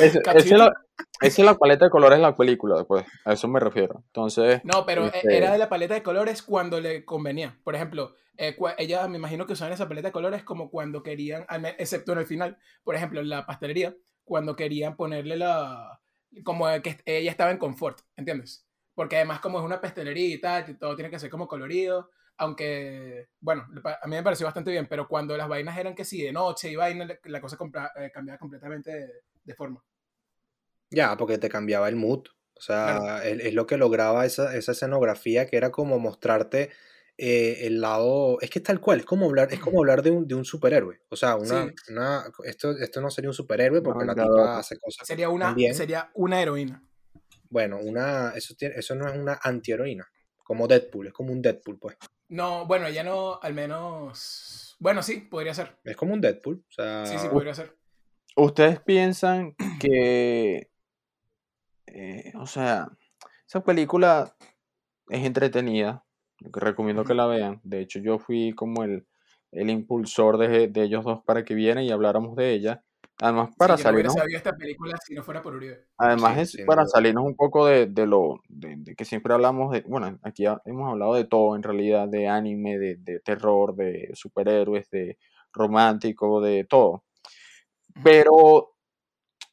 Ese- 0.00 0.20
Cachito. 0.22 0.44
esa 0.44 0.54
es 0.54 0.58
la, 0.58 0.72
esa 1.20 1.42
es 1.42 1.46
la 1.46 1.54
paleta 1.54 1.86
de 1.86 1.90
colores 1.90 2.18
de 2.18 2.22
la 2.22 2.36
película, 2.36 2.84
pues, 2.84 3.04
a 3.24 3.32
eso 3.32 3.48
me 3.48 3.60
refiero. 3.60 4.02
Entonces, 4.06 4.60
No, 4.64 4.84
pero 4.86 5.06
eh, 5.06 5.10
Este- 5.14 5.36
era 5.36 5.52
de 5.52 5.58
la 5.58 5.68
paleta 5.68 5.94
de 5.94 6.02
colores 6.02 6.42
cuando 6.42 6.80
le 6.80 7.04
convenía. 7.04 7.58
Por 7.64 7.74
ejemplo, 7.74 8.14
eh, 8.36 8.56
ella 8.78 9.06
me 9.08 9.16
imagino 9.18 9.46
que 9.46 9.52
usaban 9.54 9.72
esa 9.72 9.88
paleta 9.88 10.08
de 10.08 10.12
colores 10.12 10.42
como 10.42 10.70
cuando 10.70 11.02
querían, 11.02 11.46
excepto 11.78 12.12
en 12.12 12.18
el 12.18 12.26
final, 12.26 12.58
por 12.82 12.94
ejemplo, 12.94 13.20
en 13.20 13.28
la 13.28 13.46
pastelería, 13.46 13.94
cuando 14.24 14.56
querían 14.56 14.96
ponerle 14.96 15.36
la. 15.36 16.00
como 16.42 16.66
que 16.82 16.98
ella 17.06 17.30
estaba 17.30 17.50
en 17.52 17.58
confort, 17.58 18.00
¿entiendes? 18.16 18.66
Porque 18.94 19.16
además, 19.16 19.40
como 19.40 19.58
es 19.58 19.64
una 19.64 19.80
pastelería 19.80 20.34
y 20.34 20.40
tal, 20.40 20.78
todo 20.78 20.94
tiene 20.96 21.10
que 21.10 21.18
ser 21.18 21.30
como 21.30 21.46
colorido. 21.48 22.10
Aunque, 22.36 23.28
bueno, 23.40 23.64
a 24.02 24.06
mí 24.08 24.16
me 24.16 24.22
pareció 24.22 24.44
bastante 24.46 24.72
bien, 24.72 24.86
pero 24.88 25.06
cuando 25.06 25.36
las 25.36 25.46
vainas 25.48 25.78
eran 25.78 25.94
que 25.94 26.04
sí, 26.04 26.20
de 26.22 26.32
noche 26.32 26.70
y 26.70 26.76
vaina, 26.76 27.06
la- 27.24 27.40
cosa 27.40 27.56
eh, 27.96 28.10
cambiaba 28.12 28.38
completamente 28.38 28.90
de, 28.92 29.08
de 29.44 29.54
forma. 29.54 29.80
Ya, 30.94 31.16
porque 31.16 31.38
te 31.38 31.48
cambiaba 31.48 31.88
el 31.88 31.96
mood. 31.96 32.24
O 32.56 32.60
sea, 32.60 32.98
Claro. 33.00 33.22
es, 33.24 33.40
es 33.46 33.54
lo 33.54 33.66
que 33.66 33.76
lograba 33.76 34.24
esa, 34.26 34.56
esa 34.56 34.72
escenografía 34.72 35.46
que 35.46 35.56
era 35.56 35.70
como 35.70 35.98
mostrarte 35.98 36.70
eh, 37.18 37.66
el 37.66 37.80
lado. 37.80 38.38
Es 38.40 38.50
que 38.50 38.58
es 38.60 38.62
tal 38.64 38.80
cual, 38.80 39.00
es 39.00 39.04
como 39.06 39.26
hablar, 39.26 39.52
es 39.52 39.60
como 39.60 39.80
hablar 39.80 40.02
de 40.02 40.10
un, 40.10 40.26
de 40.26 40.34
un 40.34 40.44
superhéroe. 40.44 41.00
O 41.10 41.16
sea, 41.16 41.36
una, 41.36 41.66
Sí. 41.66 41.74
una, 41.92 42.24
esto, 42.44 42.70
esto 42.78 43.00
no 43.00 43.10
sería 43.10 43.30
un 43.30 43.34
superhéroe 43.34 43.82
porque 43.82 44.04
la 44.04 44.14
vengador. 44.14 44.40
tipa 44.40 44.58
hace 44.58 44.78
cosas 44.78 45.06
Sería 45.06 45.28
una, 45.28 45.46
también. 45.46 45.74
sería 45.74 46.10
una 46.14 46.40
heroína. 46.40 46.82
Bueno, 47.50 47.78
una, 47.80 48.30
eso, 48.34 48.54
tiene, 48.56 48.76
eso 48.76 48.94
no 48.94 49.08
es 49.08 49.16
una 49.16 49.38
antiheroína. 49.42 50.08
Como 50.42 50.66
Deadpool, 50.68 51.06
es 51.08 51.12
como 51.12 51.32
un 51.32 51.40
Deadpool, 51.40 51.78
pues. 51.78 51.96
No, 52.28 52.66
bueno, 52.66 52.88
ya 52.88 53.02
no, 53.04 53.38
al 53.40 53.54
menos. 53.54 54.76
Bueno, 54.78 55.02
sí, 55.02 55.18
podría 55.18 55.54
ser. 55.54 55.76
Es 55.84 55.96
como 55.96 56.14
un 56.14 56.20
Deadpool. 56.20 56.64
O 56.68 56.72
sea, 56.72 57.06
Sí, 57.06 57.16
sí, 57.18 57.28
podría 57.28 57.54
ser. 57.54 57.76
¿ustedes 58.36 58.80
piensan 58.80 59.54
que, 59.80 60.68
eh, 61.94 62.32
o 62.38 62.46
sea, 62.46 62.88
esa 63.46 63.62
película 63.62 64.34
es 65.08 65.24
entretenida? 65.24 66.04
Recomiendo 66.40 67.04
que 67.04 67.14
la 67.14 67.26
vean. 67.26 67.60
De 67.62 67.80
hecho, 67.80 68.00
yo 68.00 68.18
fui 68.18 68.52
como 68.52 68.84
el, 68.84 69.06
el 69.52 69.70
impulsor 69.70 70.38
de, 70.38 70.68
de 70.68 70.82
ellos 70.82 71.04
dos 71.04 71.22
para 71.24 71.44
que 71.44 71.54
vieran 71.54 71.84
y 71.84 71.90
habláramos 71.90 72.36
de 72.36 72.52
ella. 72.52 72.82
Además, 73.20 73.50
para 73.56 73.76
sí, 73.76 73.84
no 73.84 74.24
esta 74.34 74.56
película 74.56 74.96
si 75.06 75.14
no 75.14 75.22
fuera 75.22 75.40
por 75.40 75.54
Uribe. 75.54 75.86
Además 75.98 76.50
Sí, 76.50 76.60
es 76.60 76.66
para 76.66 76.84
salirnos 76.84 77.24
un 77.24 77.36
poco 77.36 77.64
de, 77.64 77.86
de 77.86 78.06
lo 78.06 78.40
de, 78.48 78.74
de 78.78 78.96
que 78.96 79.04
siempre 79.04 79.32
hablamos 79.32 79.72
de, 79.72 79.82
bueno, 79.82 80.18
aquí 80.22 80.42
ya 80.42 80.60
hemos 80.64 80.90
hablado 80.90 81.14
de 81.14 81.24
todo 81.24 81.54
en 81.54 81.62
realidad, 81.62 82.08
de 82.08 82.26
anime, 82.26 82.76
de, 82.76 82.96
de 82.96 83.20
terror, 83.20 83.76
de 83.76 84.10
superhéroes, 84.14 84.90
de 84.90 85.16
romántico, 85.52 86.40
de 86.40 86.64
todo. 86.64 87.04
Pero, 88.02 88.73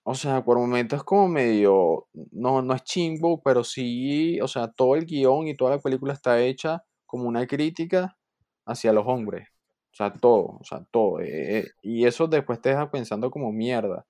o 0.03 0.15
sea, 0.15 0.43
por 0.43 0.57
momentos 0.59 0.97
es 0.99 1.03
como 1.03 1.27
medio, 1.27 2.07
no, 2.31 2.61
no 2.61 2.73
es 2.73 2.83
chimbo, 2.83 3.41
pero 3.43 3.63
sí, 3.63 4.39
o 4.41 4.47
sea, 4.47 4.67
todo 4.71 4.95
el 4.95 5.05
guion 5.05 5.47
y 5.47 5.55
toda 5.55 5.71
la 5.77 5.81
película 5.81 6.13
está 6.13 6.39
hecha 6.41 6.83
como 7.05 7.25
una 7.27 7.45
crítica 7.47 8.17
hacia 8.65 8.93
los 8.93 9.05
hombres. 9.07 9.47
O 9.93 9.95
sea, 9.95 10.13
todo, 10.13 10.57
o 10.59 10.63
sea, 10.63 10.83
todo. 10.91 11.19
eh, 11.21 11.59
eh, 11.59 11.67
y 11.83 12.05
eso 12.05 12.27
después 12.27 12.61
te 12.61 12.69
deja 12.69 12.89
pensando 12.91 13.29
como 13.31 13.51
mierda. 13.51 14.05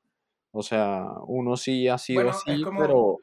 O 0.51 0.63
sea, 0.63 1.06
uno 1.27 1.58
sí 1.58 1.88
ha 1.89 1.97
sido 1.97 2.30
Bueno, 2.30 2.32
es 2.32 2.38
así, 2.38 2.63
como- 2.63 2.82
pero, 2.82 3.19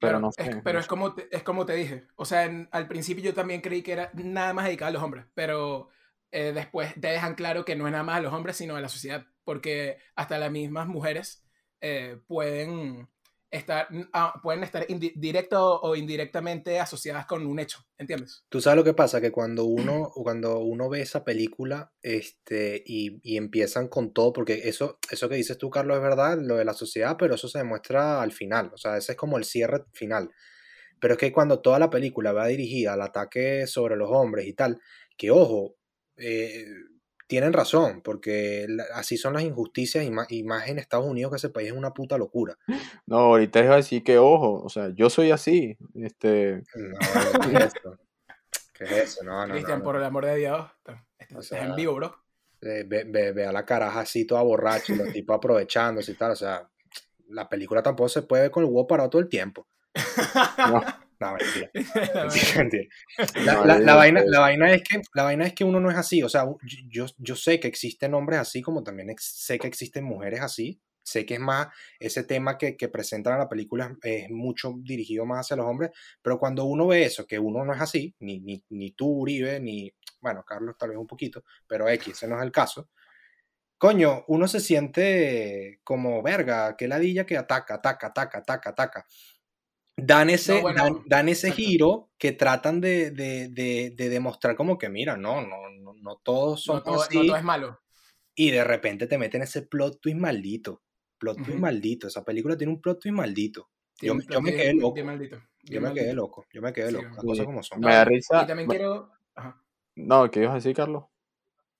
pero 0.00 0.20
no 0.20 0.28
es- 0.30 0.36
sé. 0.36 0.60
pero 0.64 0.74
no 0.74 0.80
es 0.80 0.86
como, 0.86 1.14
te, 1.14 1.28
es 1.36 1.42
como 1.42 1.66
te 1.66 1.74
dije. 1.74 2.06
O 2.16 2.24
sea, 2.24 2.44
en- 2.44 2.68
al 2.72 2.88
principio 2.88 3.24
yo 3.24 3.34
también 3.34 3.60
creí 3.60 3.82
que 3.82 3.92
era 3.92 4.10
nada 4.14 4.52
más 4.52 4.64
dedicado 4.66 4.90
a 4.90 4.92
los 4.92 5.02
hombres, 5.02 5.26
pero 5.34 5.88
eh, 6.30 6.52
después 6.54 6.94
te 7.00 7.08
dejan 7.08 7.34
claro 7.34 7.64
que 7.64 7.74
no 7.76 7.86
es 7.86 7.92
nada 7.92 8.04
más 8.04 8.16
a 8.18 8.20
los 8.20 8.32
hombres, 8.34 8.56
sino 8.56 8.76
a 8.76 8.80
la 8.80 8.88
sociedad, 8.88 9.26
porque 9.44 9.98
hasta 10.14 10.38
las 10.38 10.50
mismas 10.50 10.86
mujeres 10.86 11.42
eh, 11.80 12.18
pueden 12.26 13.08
estar, 13.50 13.88
ah, 14.12 14.38
pueden 14.42 14.62
estar 14.62 14.86
directo 14.86 15.80
o 15.80 15.96
indirectamente 15.96 16.78
asociadas 16.78 17.26
con 17.26 17.46
un 17.46 17.58
hecho, 17.58 17.78
¿entiendes? 17.96 18.44
Tú 18.48 18.60
sabes 18.60 18.76
lo 18.76 18.84
que 18.84 18.94
pasa, 18.94 19.20
que 19.20 19.32
cuando 19.32 19.64
uno, 19.64 20.10
cuando 20.14 20.58
uno 20.58 20.88
ve 20.88 21.00
esa 21.02 21.24
película 21.24 21.92
este, 22.02 22.82
y, 22.84 23.20
y 23.22 23.36
empiezan 23.36 23.88
con 23.88 24.12
todo, 24.12 24.32
porque 24.32 24.68
eso, 24.68 24.98
eso 25.10 25.28
que 25.28 25.36
dices 25.36 25.56
tú, 25.58 25.70
Carlos, 25.70 25.96
es 25.96 26.02
verdad, 26.02 26.38
lo 26.40 26.56
de 26.56 26.64
la 26.64 26.74
sociedad, 26.74 27.16
pero 27.18 27.34
eso 27.34 27.48
se 27.48 27.58
demuestra 27.58 28.20
al 28.20 28.32
final, 28.32 28.70
o 28.74 28.78
sea, 28.78 28.96
ese 28.96 29.12
es 29.12 29.18
como 29.18 29.38
el 29.38 29.44
cierre 29.44 29.84
final. 29.92 30.30
Pero 31.00 31.14
es 31.14 31.20
que 31.20 31.32
cuando 31.32 31.60
toda 31.60 31.78
la 31.78 31.90
película 31.90 32.32
va 32.32 32.48
dirigida 32.48 32.94
al 32.94 33.02
ataque 33.02 33.66
sobre 33.66 33.96
los 33.96 34.10
hombres 34.10 34.46
y 34.46 34.52
tal, 34.52 34.80
que 35.16 35.30
ojo, 35.30 35.76
eh, 36.16 36.66
tienen 37.28 37.52
razón, 37.52 38.00
porque 38.02 38.66
así 38.94 39.16
son 39.16 39.34
las 39.34 39.44
injusticias 39.44 40.04
y 40.04 40.10
más, 40.10 40.26
y 40.32 40.42
más 40.42 40.66
en 40.68 40.78
Estados 40.78 41.06
Unidos, 41.06 41.30
que 41.30 41.36
ese 41.36 41.50
país 41.50 41.68
es 41.68 41.74
una 41.76 41.92
puta 41.94 42.18
locura. 42.18 42.58
No, 43.06 43.18
ahorita 43.18 43.60
iba 43.60 43.74
a 43.74 43.76
decir 43.76 44.02
que, 44.02 44.18
ojo, 44.18 44.62
o 44.62 44.68
sea, 44.68 44.90
yo 44.94 45.08
soy 45.08 45.30
así. 45.30 45.78
Este, 45.94 46.62
No, 46.74 47.40
¿qué 47.48 47.56
es 47.56 47.64
eso? 47.74 47.98
¿Qué 48.74 48.84
es 48.84 48.92
eso? 48.92 49.24
No, 49.24 49.46
no, 49.46 49.52
Cristian, 49.54 49.78
no. 49.78 49.84
por 49.84 49.96
el 49.96 50.04
amor 50.04 50.26
de 50.26 50.36
Dios, 50.36 50.66
estás 50.78 51.00
O 51.00 51.04
estás 51.18 51.46
sea, 51.46 51.64
en 51.64 51.76
vivo, 51.76 51.94
bro. 51.94 52.14
Ve, 52.60 52.82
ve- 52.84 53.32
ve 53.32 53.46
a 53.46 53.52
la 53.52 53.64
caraja 53.64 54.00
así 54.00 54.26
toda 54.26 54.42
borracha 54.42 54.94
los 54.94 55.12
tipos 55.12 55.36
aprovechándose 55.36 56.12
y 56.12 56.14
tal. 56.16 56.32
O 56.32 56.36
sea, 56.36 56.68
la 57.28 57.48
película 57.48 57.82
tampoco 57.82 58.08
se 58.08 58.22
puede 58.22 58.42
ver 58.44 58.50
con 58.50 58.64
el 58.64 58.70
huevo 58.70 58.86
parado 58.86 59.08
todo 59.10 59.22
el 59.22 59.28
tiempo. 59.28 59.66
no, 59.94 60.82
No, 61.20 61.34
mentira. 61.34 61.70
La 62.12 62.24
mentira, 62.24 62.46
verdad. 62.54 62.56
mentira. 62.56 62.84
La, 63.42 63.54
no, 63.54 63.64
la- 63.64 63.78
yo 63.78 63.84
la 63.84 63.96
digo 63.96 63.96
vaina, 63.96 64.22
la, 64.26 64.40
vaina 64.40 64.72
es 64.72 64.82
que, 64.82 65.00
la 65.14 65.22
vaina 65.24 65.46
es 65.46 65.54
que 65.54 65.64
uno 65.64 65.80
no 65.80 65.90
es 65.90 65.96
así. 65.96 66.22
O 66.22 66.28
sea, 66.28 66.44
yo, 66.88 67.06
yo 67.18 67.36
sé 67.36 67.60
que 67.60 67.68
existen 67.68 68.14
hombres 68.14 68.40
así, 68.40 68.62
como 68.62 68.82
también 68.84 69.10
ex- 69.10 69.24
sé 69.44 69.58
que 69.58 69.66
existen 69.68 70.04
mujeres 70.04 70.40
así. 70.40 70.80
Sé 71.02 71.24
que 71.24 71.34
es 71.34 71.40
más, 71.40 71.68
ese 71.98 72.22
tema 72.24 72.58
que, 72.58 72.76
que 72.76 72.88
presentan 72.88 73.32
en 73.34 73.38
la 73.40 73.48
película 73.48 73.96
es, 74.02 74.24
es 74.24 74.30
mucho 74.30 74.74
dirigido 74.82 75.24
más 75.24 75.40
hacia 75.46 75.56
los 75.56 75.66
hombres, 75.66 75.90
pero 76.22 76.38
cuando 76.38 76.64
uno 76.64 76.86
ve 76.86 77.04
eso, 77.04 77.26
que 77.26 77.38
uno 77.38 77.64
no 77.64 77.72
es 77.74 77.80
así, 77.80 78.14
ni, 78.20 78.40
ni, 78.40 78.62
ni 78.70 78.90
tú, 78.92 79.08
Uribe, 79.22 79.58
ni, 79.58 79.90
bueno, 80.20 80.44
Carlos 80.46 80.76
tal 80.78 80.90
vez 80.90 80.98
un 80.98 81.06
poquito, 81.06 81.44
pero 81.66 81.88
X, 81.88 82.08
ese 82.14 82.28
no 82.28 82.36
es 82.38 82.44
el 82.44 82.52
caso, 82.52 82.90
coño, 83.78 84.24
uno 84.28 84.48
se 84.48 84.60
siente 84.60 85.80
como 85.84 86.22
verga, 86.22 86.76
que 86.76 86.88
ladilla 86.88 87.24
que 87.26 87.36
ataca, 87.36 87.74
ataca, 87.76 88.08
ataca, 88.08 88.38
ataca, 88.38 88.70
ataca. 88.70 89.06
Dan 89.98 90.30
ese, 90.30 90.54
No, 90.56 90.62
bueno, 90.62 90.82
dan, 90.82 91.02
dan 91.06 91.28
ese 91.28 91.50
giro 91.52 92.10
que 92.18 92.32
tratan 92.32 92.80
de, 92.80 93.10
de- 93.10 93.48
de- 93.48 93.92
de 93.96 94.08
demostrar 94.08 94.56
como 94.56 94.78
que, 94.78 94.88
mira, 94.88 95.16
no, 95.16 95.40
no, 95.42 95.70
no, 95.70 95.92
no 95.94 96.16
todos 96.22 96.62
son 96.62 96.76
No 96.76 96.82
todo, 96.82 97.04
no 97.12 97.22
todo 97.26 97.36
es 97.36 97.42
malo. 97.44 97.80
Y 98.34 98.50
de 98.50 98.62
repente 98.64 99.06
te 99.06 99.18
meten 99.18 99.42
ese 99.42 99.62
plot 99.62 100.00
twist 100.00 100.16
maldito. 100.18 100.82
Plot 101.18 101.42
twist 101.44 101.58
maldito. 101.58 102.06
Esa 102.06 102.24
película 102.24 102.56
tiene 102.56 102.72
un 102.72 102.80
plot 102.80 103.00
twist 103.00 103.16
maldito. 103.16 103.68
Yo, 104.00 104.14
me- 104.14 104.24
yo 104.30 104.40
quedé 104.40 104.74
loco. 104.74 104.96
Yo 105.64 105.80
me 105.80 105.92
quedé 105.92 106.12
loco. 106.12 106.46
Yo 106.52 106.62
me 106.62 106.72
quedé 106.72 106.88
Sí, 106.88 106.92
loco. 106.94 107.08
Las 107.08 107.20
Sí. 107.20 107.26
cosas 107.26 107.46
como 107.46 107.62
son. 107.64 107.80
Me 107.80 107.92
da 107.92 108.04
No, 108.04 108.10
risa. 108.10 108.42
Y 108.44 108.46
también 108.46 108.68
me- 108.68 108.76
quiero... 108.76 109.10
ajá. 109.34 109.60
No, 109.96 110.30
¿qué 110.30 110.40
ibas 110.40 110.52
a 110.52 110.54
decir, 110.54 110.76
Carlos? 110.76 111.04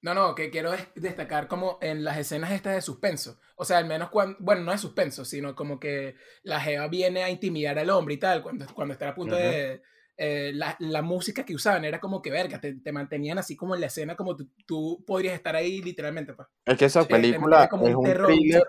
No, 0.00 0.14
no, 0.14 0.34
que 0.34 0.50
quiero 0.50 0.70
des- 0.70 0.88
destacar 0.94 1.48
como 1.48 1.78
en 1.80 2.04
las 2.04 2.18
escenas 2.18 2.52
estas 2.52 2.74
de 2.74 2.82
suspenso. 2.82 3.38
O 3.56 3.64
sea, 3.64 3.78
al 3.78 3.86
menos 3.86 4.10
cuando, 4.10 4.36
bueno, 4.40 4.62
no 4.62 4.72
de 4.72 4.78
suspenso, 4.78 5.24
sino 5.24 5.54
como 5.56 5.80
que 5.80 6.14
la 6.42 6.60
Jeva 6.60 6.86
viene 6.88 7.24
a 7.24 7.30
intimidar 7.30 7.78
al 7.78 7.90
hombre 7.90 8.14
y 8.14 8.18
tal, 8.18 8.42
cuando, 8.42 8.66
cuando 8.74 8.92
está 8.94 9.08
a 9.08 9.14
punto 9.14 9.34
de... 9.36 9.82
eh, 10.16 10.52
la, 10.54 10.76
la 10.80 11.02
música 11.02 11.44
que 11.44 11.54
usaban 11.54 11.84
era 11.84 11.98
como 12.00 12.22
que, 12.22 12.30
verga, 12.30 12.60
te, 12.60 12.74
te 12.74 12.92
mantenían 12.92 13.38
así 13.38 13.56
como 13.56 13.74
en 13.74 13.80
la 13.80 13.86
escena, 13.88 14.14
como 14.16 14.36
tú, 14.66 15.04
podrías 15.06 15.34
estar 15.34 15.56
ahí 15.56 15.82
literalmente, 15.82 16.32
pues. 16.34 16.48
Es 16.66 16.78
que 16.78 16.84
esa 16.84 17.04
película 17.04 17.68
como 17.68 17.86
es 17.88 17.94
un 17.94 17.98
un 17.98 18.04
terror, 18.04 18.32
thriller, 18.32 18.62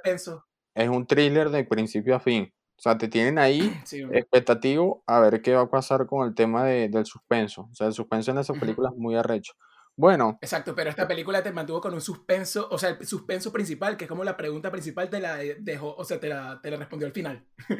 es 0.76 0.90
un 0.90 1.06
thriller 1.06 1.50
de 1.50 1.64
principio 1.66 2.16
a 2.16 2.20
fin. 2.20 2.54
O 2.78 2.82
sea, 2.82 2.98
te 2.98 3.08
tienen 3.08 3.38
ahí 3.38 3.70
Sí, 3.86 4.04
expectativo 4.12 5.04
a 5.08 5.20
ver 5.20 5.42
qué 5.42 5.54
va 5.56 5.62
a 5.62 5.70
pasar 5.70 6.08
con 6.08 6.28
el 6.28 6.34
tema 6.36 6.64
de- 6.66 6.90
del 6.90 7.06
suspenso. 7.06 7.70
O 7.72 7.76
sea, 7.76 7.88
el 7.88 7.94
suspenso 7.94 8.32
en 8.32 8.38
esa 8.40 8.54
Ujú. 8.54 8.62
película 8.62 8.90
es 8.90 8.98
muy 8.98 9.16
arrecho. 9.16 9.54
Bueno, 10.00 10.40
Exacto, 10.42 10.74
pero 10.74 10.90
esta 10.90 11.06
película 11.06 11.44
te 11.44 11.52
mantuvo 11.52 11.82
con 11.82 11.94
un 11.94 12.00
suspenso, 12.00 12.70
o 12.72 12.78
sea, 12.78 12.92
el 12.92 13.06
suspenso 13.06 13.52
principal, 13.52 13.98
que 13.98 14.06
es 14.06 14.10
como 14.10 14.24
la 14.24 14.38
pregunta 14.38 14.72
principal, 14.72 15.10
te 15.10 15.20
la 15.20 15.36
dejó, 15.38 15.94
o 15.96 16.06
sea, 16.06 16.18
te 16.20 16.30
la, 16.30 16.62
te 16.62 16.72
la 16.72 16.78
respondió 16.78 17.08
al 17.08 17.14
final, 17.14 17.46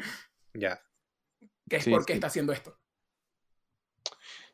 Ya. 0.54 0.80
que 1.68 1.76
es 1.76 1.84
Sí, 1.84 1.90
por 1.90 2.04
qué 2.04 2.12
sí. 2.12 2.18
está 2.18 2.26
haciendo 2.26 2.52
esto. 2.52 2.78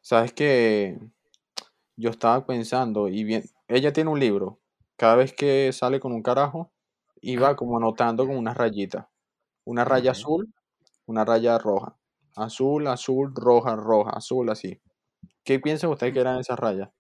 sabes 0.00 0.33
que 0.33 0.98
yo 1.96 2.11
estaba 2.11 2.46
pensando 2.46 3.09
y 3.09 3.24
bien, 3.24 3.44
ella 3.68 3.92
tiene 3.92 4.11
un 4.11 4.20
libro. 4.20 4.61
Cada 4.96 5.16
vez 5.16 5.33
que 5.35 5.72
sale 5.72 6.00
con 6.00 6.12
un 6.12 6.22
carajo, 6.22 6.72
iba 7.20 7.57
como 7.57 7.76
anotando 7.76 8.26
con 8.26 8.37
unas 8.37 8.57
rayitas. 8.57 9.07
Una 9.64 9.85
raya 9.85 10.12
azul, 10.12 10.52
una 11.07 11.24
raya 11.24 11.59
roja. 11.59 11.98
Azul, 12.37 12.87
azul, 12.88 13.33
roja, 13.35 13.76
roja, 13.76 14.12
azul, 14.12 14.50
así. 14.50 14.81
¿Qué 15.44 15.61
piensa 15.61 15.88
usted 15.88 16.12
que 16.12 16.20
eran 16.20 16.40
esas 16.40 16.59
rayas? 16.59 16.90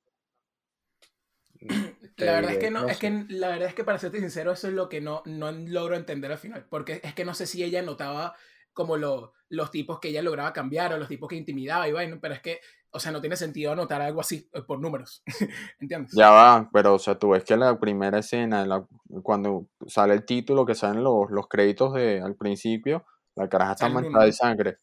La 2.16 2.32
verdad 2.32 2.52
es 2.52 2.58
que 2.58 2.70
no, 2.70 2.82
no 2.82 2.88
es 2.88 2.96
sé. 2.96 3.00
que 3.00 3.24
la 3.34 3.48
verdad 3.48 3.68
es 3.68 3.74
que 3.74 3.84
para 3.84 3.98
serte 3.98 4.20
sincero, 4.20 4.52
eso 4.52 4.68
es 4.68 4.74
lo 4.74 4.88
que 4.88 5.00
no, 5.00 5.22
no 5.26 5.52
logro 5.52 5.96
entender 5.96 6.32
al 6.32 6.38
final. 6.38 6.66
Porque 6.70 7.00
es 7.04 7.14
que 7.14 7.24
no 7.24 7.34
sé 7.34 7.46
si 7.46 7.62
ella 7.62 7.82
notaba 7.82 8.34
como 8.72 8.96
lo- 8.96 9.32
los 9.48 9.70
tipos 9.70 10.00
que 10.00 10.08
ella 10.08 10.22
lograba 10.22 10.52
cambiar 10.52 10.92
o 10.92 10.98
los 10.98 11.08
tipos 11.08 11.28
que 11.28 11.36
intimidaba 11.36 11.88
y 11.88 11.92
bueno, 11.92 12.18
pero 12.20 12.34
es 12.34 12.40
que, 12.40 12.60
o 12.90 12.98
sea, 13.00 13.12
no 13.12 13.20
tiene 13.20 13.36
sentido 13.36 13.72
anotar 13.72 14.00
algo 14.02 14.20
así 14.20 14.48
eh, 14.52 14.62
por 14.62 14.80
números. 14.80 15.22
¿Entiendes? 15.80 16.12
Ya 16.14 16.30
va, 16.30 16.68
pero 16.72 16.94
o 16.94 16.98
sea, 16.98 17.18
tú 17.18 17.30
ves 17.30 17.44
que 17.44 17.56
la 17.56 17.78
primera 17.78 18.18
escena, 18.18 18.64
la- 18.66 18.86
cuando 19.22 19.66
sale 19.86 20.14
el 20.14 20.24
título, 20.24 20.64
que 20.66 20.74
salen 20.74 21.02
los, 21.04 21.30
los 21.30 21.48
créditos 21.48 21.92
de, 21.94 22.20
al 22.22 22.34
principio, 22.36 23.04
la 23.34 23.48
caraja 23.48 23.72
está 23.72 23.88
manchada 23.88 24.24
de 24.24 24.32
sangre. 24.32 24.78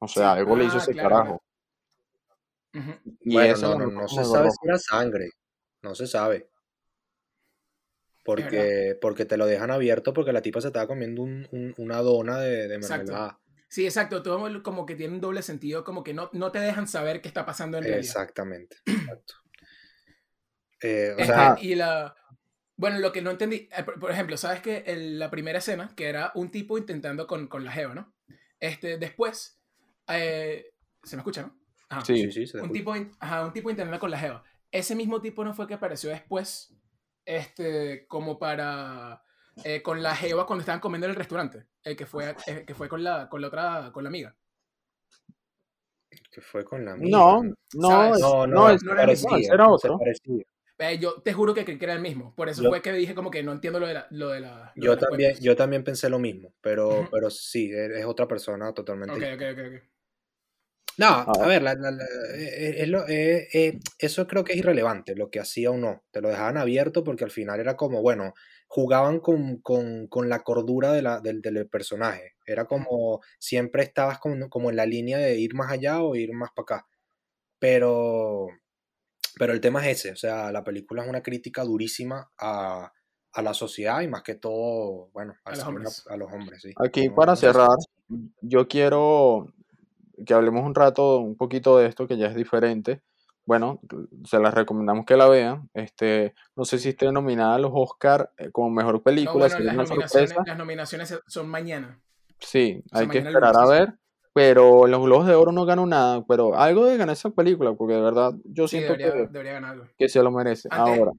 O 0.00 0.08
Sí. 0.08 0.14
sea, 0.14 0.32
algo 0.32 0.56
le 0.56 0.64
hizo 0.64 0.78
Ah, 0.78 0.82
ese 0.82 0.92
claro, 0.92 1.10
carajo. 1.10 1.42
claro. 2.72 2.98
Y 3.22 3.34
Bueno, 3.34 3.52
eso 3.54 3.68
no, 3.78 3.86
no, 3.86 3.90
no 3.92 4.08
se 4.08 4.24
sabe 4.24 4.50
si 4.50 4.58
era 4.68 4.78
sangre. 4.78 5.30
No 5.82 5.94
se 5.94 6.06
sabe. 6.06 6.48
Porque, 8.24 8.96
porque 9.00 9.24
te 9.24 9.36
lo 9.38 9.46
dejan 9.46 9.70
abierto 9.70 10.12
porque 10.12 10.32
la 10.32 10.42
tipa 10.42 10.60
se 10.60 10.66
estaba 10.66 10.86
comiendo 10.86 11.22
un- 11.22 11.48
un- 11.50 11.74
una 11.78 11.98
dona 12.02 12.38
de, 12.38 12.68
de 12.68 12.78
mermelada. 12.78 13.38
Sí, 13.68 13.84
exacto. 13.86 14.22
Todo 14.22 14.62
como 14.62 14.84
que 14.86 14.96
tiene 14.96 15.14
un 15.14 15.20
doble 15.20 15.42
sentido, 15.42 15.84
como 15.84 16.04
que 16.04 16.12
no, 16.14 16.28
no 16.32 16.52
te 16.52 16.58
dejan 16.58 16.86
saber 16.88 17.20
qué 17.22 17.28
está 17.28 17.46
pasando 17.46 17.78
en 17.78 17.84
realidad. 17.84 18.04
Exactamente. 18.04 18.76
Exacto. 18.86 19.34
Eh, 20.80 21.14
o 21.16 21.20
Este, 21.20 21.24
sea, 21.26 21.56
y 21.60 21.74
la. 21.74 22.14
Bueno, 22.76 22.98
lo 22.98 23.10
que 23.12 23.22
no 23.22 23.30
entendí, 23.30 23.68
eh, 23.76 23.82
por, 23.98 24.10
ejemplo, 24.10 24.36
¿sabes 24.36 24.60
que 24.60 24.84
el- 24.86 25.18
la 25.18 25.30
primera 25.30 25.58
escena, 25.58 25.92
que 25.96 26.06
era 26.06 26.30
un 26.34 26.50
tipo 26.50 26.78
intentando 26.78 27.26
con, 27.26 27.48
con 27.48 27.64
la 27.64 27.72
Geo, 27.72 27.94
¿no? 27.94 28.14
Este, 28.60 28.98
después, 28.98 29.58
eh, 30.08 30.70
¿se 31.02 31.16
me 31.16 31.20
escucha, 31.20 31.42
no? 31.42 31.58
Ajá. 31.88 32.04
Sí. 32.04 32.16
sí, 32.24 32.32
sí, 32.32 32.46
se 32.46 32.58
Un 32.58 32.64
escucha. 32.64 32.78
tipo, 32.78 32.94
ajá, 33.20 33.44
un 33.46 33.52
tipo 33.52 33.70
intentando 33.70 33.98
con 33.98 34.10
la 34.10 34.18
Geo. 34.18 34.42
Ese 34.70 34.94
mismo 34.94 35.20
tipo 35.20 35.44
no 35.44 35.54
fue 35.54 35.66
que 35.66 35.74
apareció 35.74 36.10
después, 36.10 36.74
este, 37.24 38.06
como 38.06 38.38
para. 38.38 39.22
eh, 39.64 39.82
con 39.82 40.02
la 40.02 40.14
Geo 40.14 40.46
cuando 40.46 40.60
estaban 40.60 40.80
comiendo 40.80 41.06
en 41.06 41.10
el 41.12 41.16
restaurante. 41.16 41.66
El 41.82 41.96
que 41.96 42.06
fue, 42.06 42.34
el 42.46 42.64
que 42.66 42.74
fue 42.74 42.88
con 42.88 43.02
la, 43.02 43.28
con 43.28 43.40
la 43.40 43.48
otra, 43.48 43.90
con 43.92 44.04
la 44.04 44.08
amiga. 44.08 44.36
que 46.30 46.40
fue 46.40 46.64
con 46.64 46.84
la 46.84 46.92
amiga. 46.92 47.18
No, 47.18 47.42
no, 47.42 47.52
No, 47.74 48.18
no, 48.18 48.46
no, 48.46 48.70
es- 48.70 48.82
no 48.82 48.92
era 48.92 49.00
parecía. 49.02 49.28
ese 49.38 49.54
era 49.54 49.68
otro. 49.68 49.98
parecía. 49.98 50.44
Eh, 50.78 50.98
yo 50.98 51.20
te 51.22 51.32
juro 51.32 51.54
que 51.54 51.64
creí 51.64 51.78
que 51.78 51.84
era 51.84 51.94
el 51.94 52.00
mismo. 52.00 52.34
Por 52.36 52.48
eso 52.48 52.62
Yo- 52.62 52.70
fue 52.70 52.80
que 52.82 52.92
dije 52.92 53.14
como 53.14 53.30
que 53.30 53.42
no 53.42 53.52
entiendo 53.52 53.80
lo 53.80 53.86
de 53.86 53.94
la. 53.94 54.06
Lo 54.10 54.28
de 54.28 54.40
la 54.40 54.72
lo 54.76 54.84
Yo 54.84 54.90
de 54.92 54.96
también, 54.96 55.30
cuentas. 55.30 55.44
yo 55.44 55.56
también 55.56 55.84
pensé 55.84 56.08
lo 56.08 56.18
mismo, 56.18 56.54
pero, 56.60 56.88
Ujú. 56.88 57.10
pero 57.10 57.30
sí, 57.30 57.70
es 57.72 57.90
es 57.90 58.04
otra 58.04 58.28
persona 58.28 58.72
totalmente 58.72 59.14
Ok, 59.14 59.20
diferente. 59.20 59.50
ok, 59.50 59.58
ok, 59.58 59.82
ok. 59.82 59.97
No, 60.98 61.06
A 61.06 61.22
a 61.22 61.38
ver. 61.46 61.48
ver, 61.48 61.62
la- 61.62 61.74
la- 61.74 61.90
la- 61.92 62.04
eh, 62.34 62.82
es 62.82 62.88
lo- 62.88 63.06
eh, 63.08 63.48
eh, 63.54 63.78
eso 63.98 64.26
creo 64.26 64.42
que 64.44 64.52
es 64.52 64.58
irrelevante, 64.58 65.14
lo 65.14 65.30
que 65.30 65.38
hacía 65.40 65.70
o 65.70 65.76
no. 65.76 66.02
Te 66.10 66.20
lo 66.20 66.28
dejaban 66.28 66.56
abierto 66.56 67.04
porque 67.04 67.24
al 67.24 67.30
final 67.30 67.60
era 67.60 67.76
como, 67.76 68.02
bueno, 68.02 68.34
jugaban 68.66 69.20
con, 69.20 69.58
con- 69.62 70.08
con 70.08 70.28
la 70.28 70.42
cordura 70.42 70.92
de 70.92 71.02
la- 71.02 71.20
del, 71.20 71.40
del 71.40 71.68
personaje. 71.68 72.34
Era 72.46 72.66
como, 72.66 73.20
siempre 73.38 73.82
estabas 73.84 74.18
como, 74.18 74.48
como 74.50 74.70
en 74.70 74.76
la 74.76 74.86
línea 74.86 75.18
de 75.18 75.38
ir 75.38 75.54
más 75.54 75.70
allá 75.72 76.02
o 76.02 76.16
ir 76.16 76.32
más 76.34 76.50
para 76.54 76.64
acá. 76.78 76.88
Pero, 77.60 78.48
pero 79.38 79.52
el 79.52 79.60
tema 79.60 79.86
es 79.88 79.98
ese, 80.00 80.12
o 80.12 80.16
sea, 80.16 80.50
la 80.52 80.64
película 80.64 81.02
es 81.02 81.08
una 81.08 81.22
crítica 81.22 81.62
durísima 81.64 82.30
a, 82.38 82.92
a 83.32 83.42
la 83.42 83.54
sociedad 83.54 84.00
y 84.00 84.08
más 84.08 84.22
que 84.22 84.34
todo, 84.34 85.10
bueno, 85.12 85.34
A 85.44 85.50
los 85.52 85.64
hombres. 85.64 86.04
a 86.08 86.16
los 86.16 86.32
hombres, 86.32 86.60
sí. 86.62 86.72
Aquí 86.76 87.08
para 87.08 87.36
cerrar, 87.36 87.68
yo 88.40 88.66
quiero 88.68 89.52
que 90.26 90.34
hablemos 90.34 90.64
un 90.64 90.74
rato, 90.74 91.18
un 91.18 91.36
poquito 91.36 91.78
de 91.78 91.86
esto 91.86 92.06
que 92.06 92.16
ya 92.16 92.26
es 92.26 92.34
diferente. 92.34 93.02
Bueno, 93.44 93.80
se 94.24 94.38
las 94.38 94.52
recomendamos 94.52 95.06
que 95.06 95.16
la 95.16 95.26
vean. 95.28 95.70
Este, 95.72 96.34
no 96.54 96.64
sé 96.66 96.78
si 96.78 96.90
esté 96.90 97.10
nominada 97.10 97.54
a 97.54 97.58
los 97.58 97.70
Oscar 97.74 98.30
eh, 98.36 98.50
como 98.50 98.68
mejor 98.70 98.94
No, 98.96 99.02
película, 99.02 99.48
bueno, 99.48 99.58
las 99.60 99.74
nominaciones, 99.76 100.10
sorpresa. 100.10 100.42
las 100.46 100.58
nominaciones 100.58 101.20
son 101.26 101.48
mañana. 101.48 102.00
Sí, 102.40 102.82
O 102.86 102.88
sea, 102.90 103.00
hay 103.00 103.08
que 103.08 103.18
esperar 103.18 103.56
a 103.56 103.66
ver. 103.66 103.94
Pero 104.34 104.86
los 104.86 105.02
Globos 105.02 105.26
de 105.26 105.34
Oro 105.34 105.50
no 105.50 105.64
ganó 105.64 105.84
nada, 105.86 106.24
pero 106.28 106.54
algo 106.54 106.84
de 106.84 106.96
ganar 106.96 107.14
esa 107.14 107.30
película, 107.30 107.72
porque 107.74 107.94
de 107.94 108.02
verdad 108.02 108.34
yo 108.44 108.68
Sí, 108.68 108.76
siento 108.76 108.92
debería, 108.92 109.12
que, 109.12 109.32
debería 109.32 109.52
ganar 109.54 109.72
algo. 109.72 109.86
que 109.96 110.08
se 110.08 110.22
lo 110.22 110.30
merece. 110.30 110.68
Antes, 110.70 110.98
Ahora, 110.98 111.12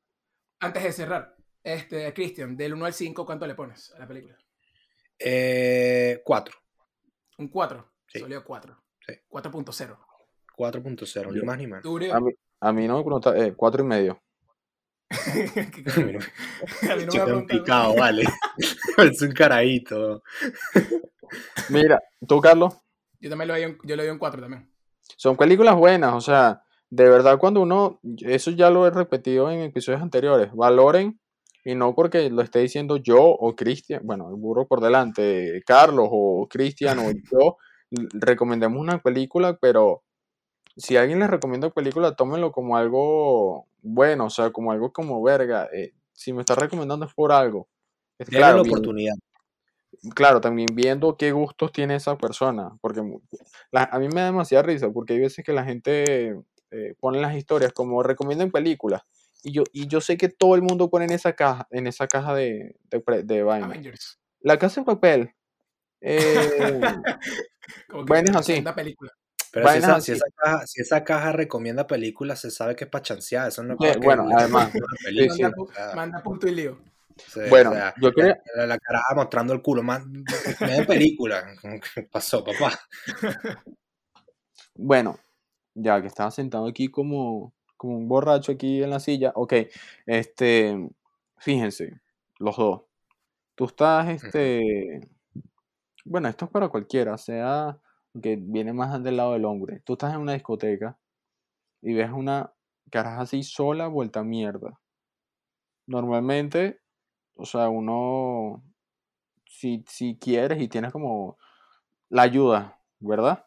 antes 0.61 0.83
de 0.83 0.91
cerrar, 0.93 1.35
este, 1.63 2.13
Cristian, 2.13 2.55
del 2.55 2.75
1 2.75 2.85
al 2.85 2.93
5, 2.93 3.25
¿cuánto 3.25 3.45
le 3.47 3.55
pones 3.55 3.91
a 3.93 3.99
la 3.99 4.07
película? 4.07 4.37
Eh, 5.17 6.21
cuatro. 6.23 6.55
Un 7.39 7.49
4. 7.49 7.91
Sí. 8.07 8.19
Salió 8.19 8.43
4. 8.43 8.77
Sí. 9.13 9.19
4.0. 9.29 9.97
4.0, 10.57 11.33
ni 11.33 11.41
más 11.41 11.57
ni 11.57 11.67
menos. 11.67 11.85
A 12.13 12.19
mí, 12.19 12.31
a 12.59 12.73
mí 12.73 12.87
no 12.87 12.97
me 12.97 13.03
pregunta, 13.03 13.37
eh, 13.37 13.53
cuatro 13.55 13.83
y 13.83 13.87
medio. 13.87 14.21
A 16.91 16.95
mí 16.95 17.05
no 17.05 17.05
me 17.05 17.07
Chico 17.07 17.23
ha 17.23 17.25
preguntado. 17.25 17.47
picado, 17.47 17.95
vale. 17.95 18.23
es 18.97 19.21
un 19.21 19.31
carajito. 19.31 20.21
Mira, 21.69 22.01
tú, 22.27 22.41
Carlos, 22.41 22.75
Yo 23.19 23.29
también 23.29 23.47
lo 23.47 23.53
doy 23.53 23.65
un, 23.65 23.77
yo 23.83 23.95
le 23.95 24.03
doy 24.03 24.11
un 24.11 24.17
4 24.19 24.41
también. 24.41 24.69
son 25.17 25.37
películas 25.37 25.75
buenas, 25.75 26.13
o 26.13 26.21
sea, 26.21 26.63
de 26.89 27.09
verdad 27.09 27.37
cuando 27.37 27.61
uno, 27.61 27.99
eso 28.19 28.51
ya 28.51 28.69
lo 28.69 28.85
he 28.87 28.91
repetido 28.91 29.49
en 29.51 29.61
episodios 29.61 30.01
anteriores, 30.01 30.51
valoren 30.53 31.19
y 31.63 31.75
no 31.75 31.93
porque 31.93 32.29
lo 32.29 32.41
esté 32.41 32.59
diciendo 32.59 32.97
yo 32.97 33.21
o 33.21 33.55
Cristian, 33.55 34.01
bueno, 34.03 34.29
el 34.29 34.35
burro 34.35 34.67
por 34.67 34.81
delante, 34.81 35.61
Carlos 35.65 36.07
o 36.11 36.47
Cristian 36.49 36.99
o 36.99 37.11
yo, 37.11 37.57
recomendemos 37.91 38.79
una 38.79 39.01
película, 39.01 39.57
pero 39.59 40.03
si 40.77 40.97
alguien 40.97 41.19
les 41.19 41.29
recomienda 41.29 41.69
película, 41.69 42.15
tómenlo 42.15 42.51
como 42.51 42.77
algo 42.77 43.65
bueno, 43.81 44.25
o 44.25 44.29
sea, 44.29 44.51
como 44.51 44.71
algo 44.71 44.91
como 44.91 45.21
verga, 45.21 45.69
eh, 45.73 45.93
si 46.13 46.33
me 46.33 46.41
está 46.41 46.55
recomendando 46.55 47.05
es 47.05 47.13
por 47.13 47.31
algo. 47.31 47.67
Es 48.17 48.27
claro, 48.29 48.57
la 48.57 48.61
oportunidad. 48.63 49.15
claro, 50.13 50.41
también 50.41 50.67
viendo 50.73 51.15
qué 51.17 51.31
gustos 51.31 51.71
tiene 51.71 51.95
esa 51.95 52.17
persona, 52.17 52.77
porque 52.81 53.01
la- 53.71 53.85
a 53.91 53.99
mí 53.99 54.07
me 54.09 54.19
da 54.21 54.25
demasiada 54.27 54.63
risa, 54.63 54.89
porque 54.89 55.13
hay 55.13 55.19
veces 55.19 55.43
que 55.45 55.53
la 55.53 55.63
gente 55.63 56.39
eh, 56.71 56.93
pone 56.99 57.19
las 57.19 57.35
historias 57.35 57.73
como 57.73 58.03
recomiendan 58.03 58.51
películas, 58.51 59.01
y 59.43 59.51
yo, 59.53 59.63
y 59.71 59.87
yo 59.87 60.01
sé 60.01 60.17
que 60.17 60.29
todo 60.29 60.55
el 60.55 60.61
mundo 60.61 60.89
pone 60.89 61.05
en 61.05 61.11
esa 61.13 61.33
caja, 61.33 61.67
en 61.71 61.87
esa 61.87 62.07
caja 62.07 62.35
de, 62.35 62.75
de, 62.91 63.23
de 63.23 63.43
vaina. 63.43 63.65
Avengers. 63.67 64.19
La 64.41 64.59
casa 64.59 64.81
de 64.81 64.85
papel. 64.85 65.33
eh, 66.01 66.81
Como 67.87 68.05
Vainas 68.05 68.35
así. 68.35 68.61
película. 68.75 69.11
Pero 69.51 69.67
si 69.69 69.77
esa, 69.79 69.87
si 70.01 70.11
así. 70.11 70.11
esa 70.11 70.25
caja, 70.35 70.67
si 70.67 70.81
esa 70.81 71.03
caja 71.03 71.31
recomienda 71.31 71.87
películas, 71.87 72.39
se 72.39 72.51
sabe 72.51 72.75
que 72.75 72.83
es 72.83 72.89
para 72.89 73.01
chancear. 73.01 73.47
Eso 73.47 73.63
no 73.63 73.73
es 73.73 73.79
Eh, 73.81 73.93
que 73.93 74.05
bueno, 74.05 74.27
le 74.27 74.35
además, 74.35 74.71
película, 75.03 75.35
sí. 75.35 75.41
Manda, 75.41 75.57
pu- 75.57 75.69
o 75.69 75.73
sea, 75.73 75.95
manda 75.95 76.23
punto 76.23 76.47
y 76.47 76.55
lío. 76.55 76.79
Bueno, 77.49 77.71
o 77.71 77.73
sea, 77.73 77.93
yo 77.99 78.13
quería- 78.13 78.39
la, 78.55 78.67
la 78.67 78.77
caraja 78.77 79.15
mostrando 79.15 79.53
el 79.53 79.61
culo, 79.61 79.83
más 79.83 80.03
de 80.05 80.85
película. 80.87 81.53
¿Qué 81.95 82.03
pasó, 82.03 82.43
papá? 82.43 82.79
Bueno, 84.75 85.19
ya 85.73 86.01
que 86.01 86.07
estaba 86.07 86.31
sentado 86.31 86.67
aquí 86.67 86.87
como, 86.87 87.53
como 87.75 87.97
un 87.97 88.07
borracho 88.07 88.51
aquí 88.53 88.81
en 88.83 88.89
la 88.89 88.99
silla, 89.01 89.31
ok, 89.35 89.53
este, 90.05 90.89
fíjense, 91.37 91.99
los 92.37 92.55
dos. 92.55 92.81
Tú 93.55 93.65
estás, 93.65 94.07
este, 94.23 95.01
bueno, 96.09 96.27
esto 96.27 96.45
es 96.45 96.51
para 96.51 96.69
cualquiera, 96.69 97.17
sea 97.17 97.79
que 98.21 98.35
viene 98.35 98.73
más 98.73 99.01
del 99.03 99.17
lado 99.17 99.33
del 99.33 99.45
hombre. 99.45 99.81
Tú 99.85 99.93
estás 99.93 100.13
en 100.13 100.21
una 100.21 100.33
discoteca 100.33 100.97
y 101.81 101.93
ves 101.93 102.09
una 102.11 102.51
caraja 102.91 103.21
así 103.21 103.43
sola, 103.43 103.87
vuelta 103.87 104.21
a 104.21 104.23
mierda. 104.23 104.79
Normalmente, 105.85 106.81
o 107.35 107.45
sea, 107.45 107.69
uno, 107.69 108.63
si, 109.45 109.83
si 109.87 110.17
quieres 110.17 110.59
y 110.61 110.67
tienes 110.67 110.91
como 110.91 111.37
la 112.09 112.23
ayuda, 112.23 112.79
¿verdad? 112.99 113.45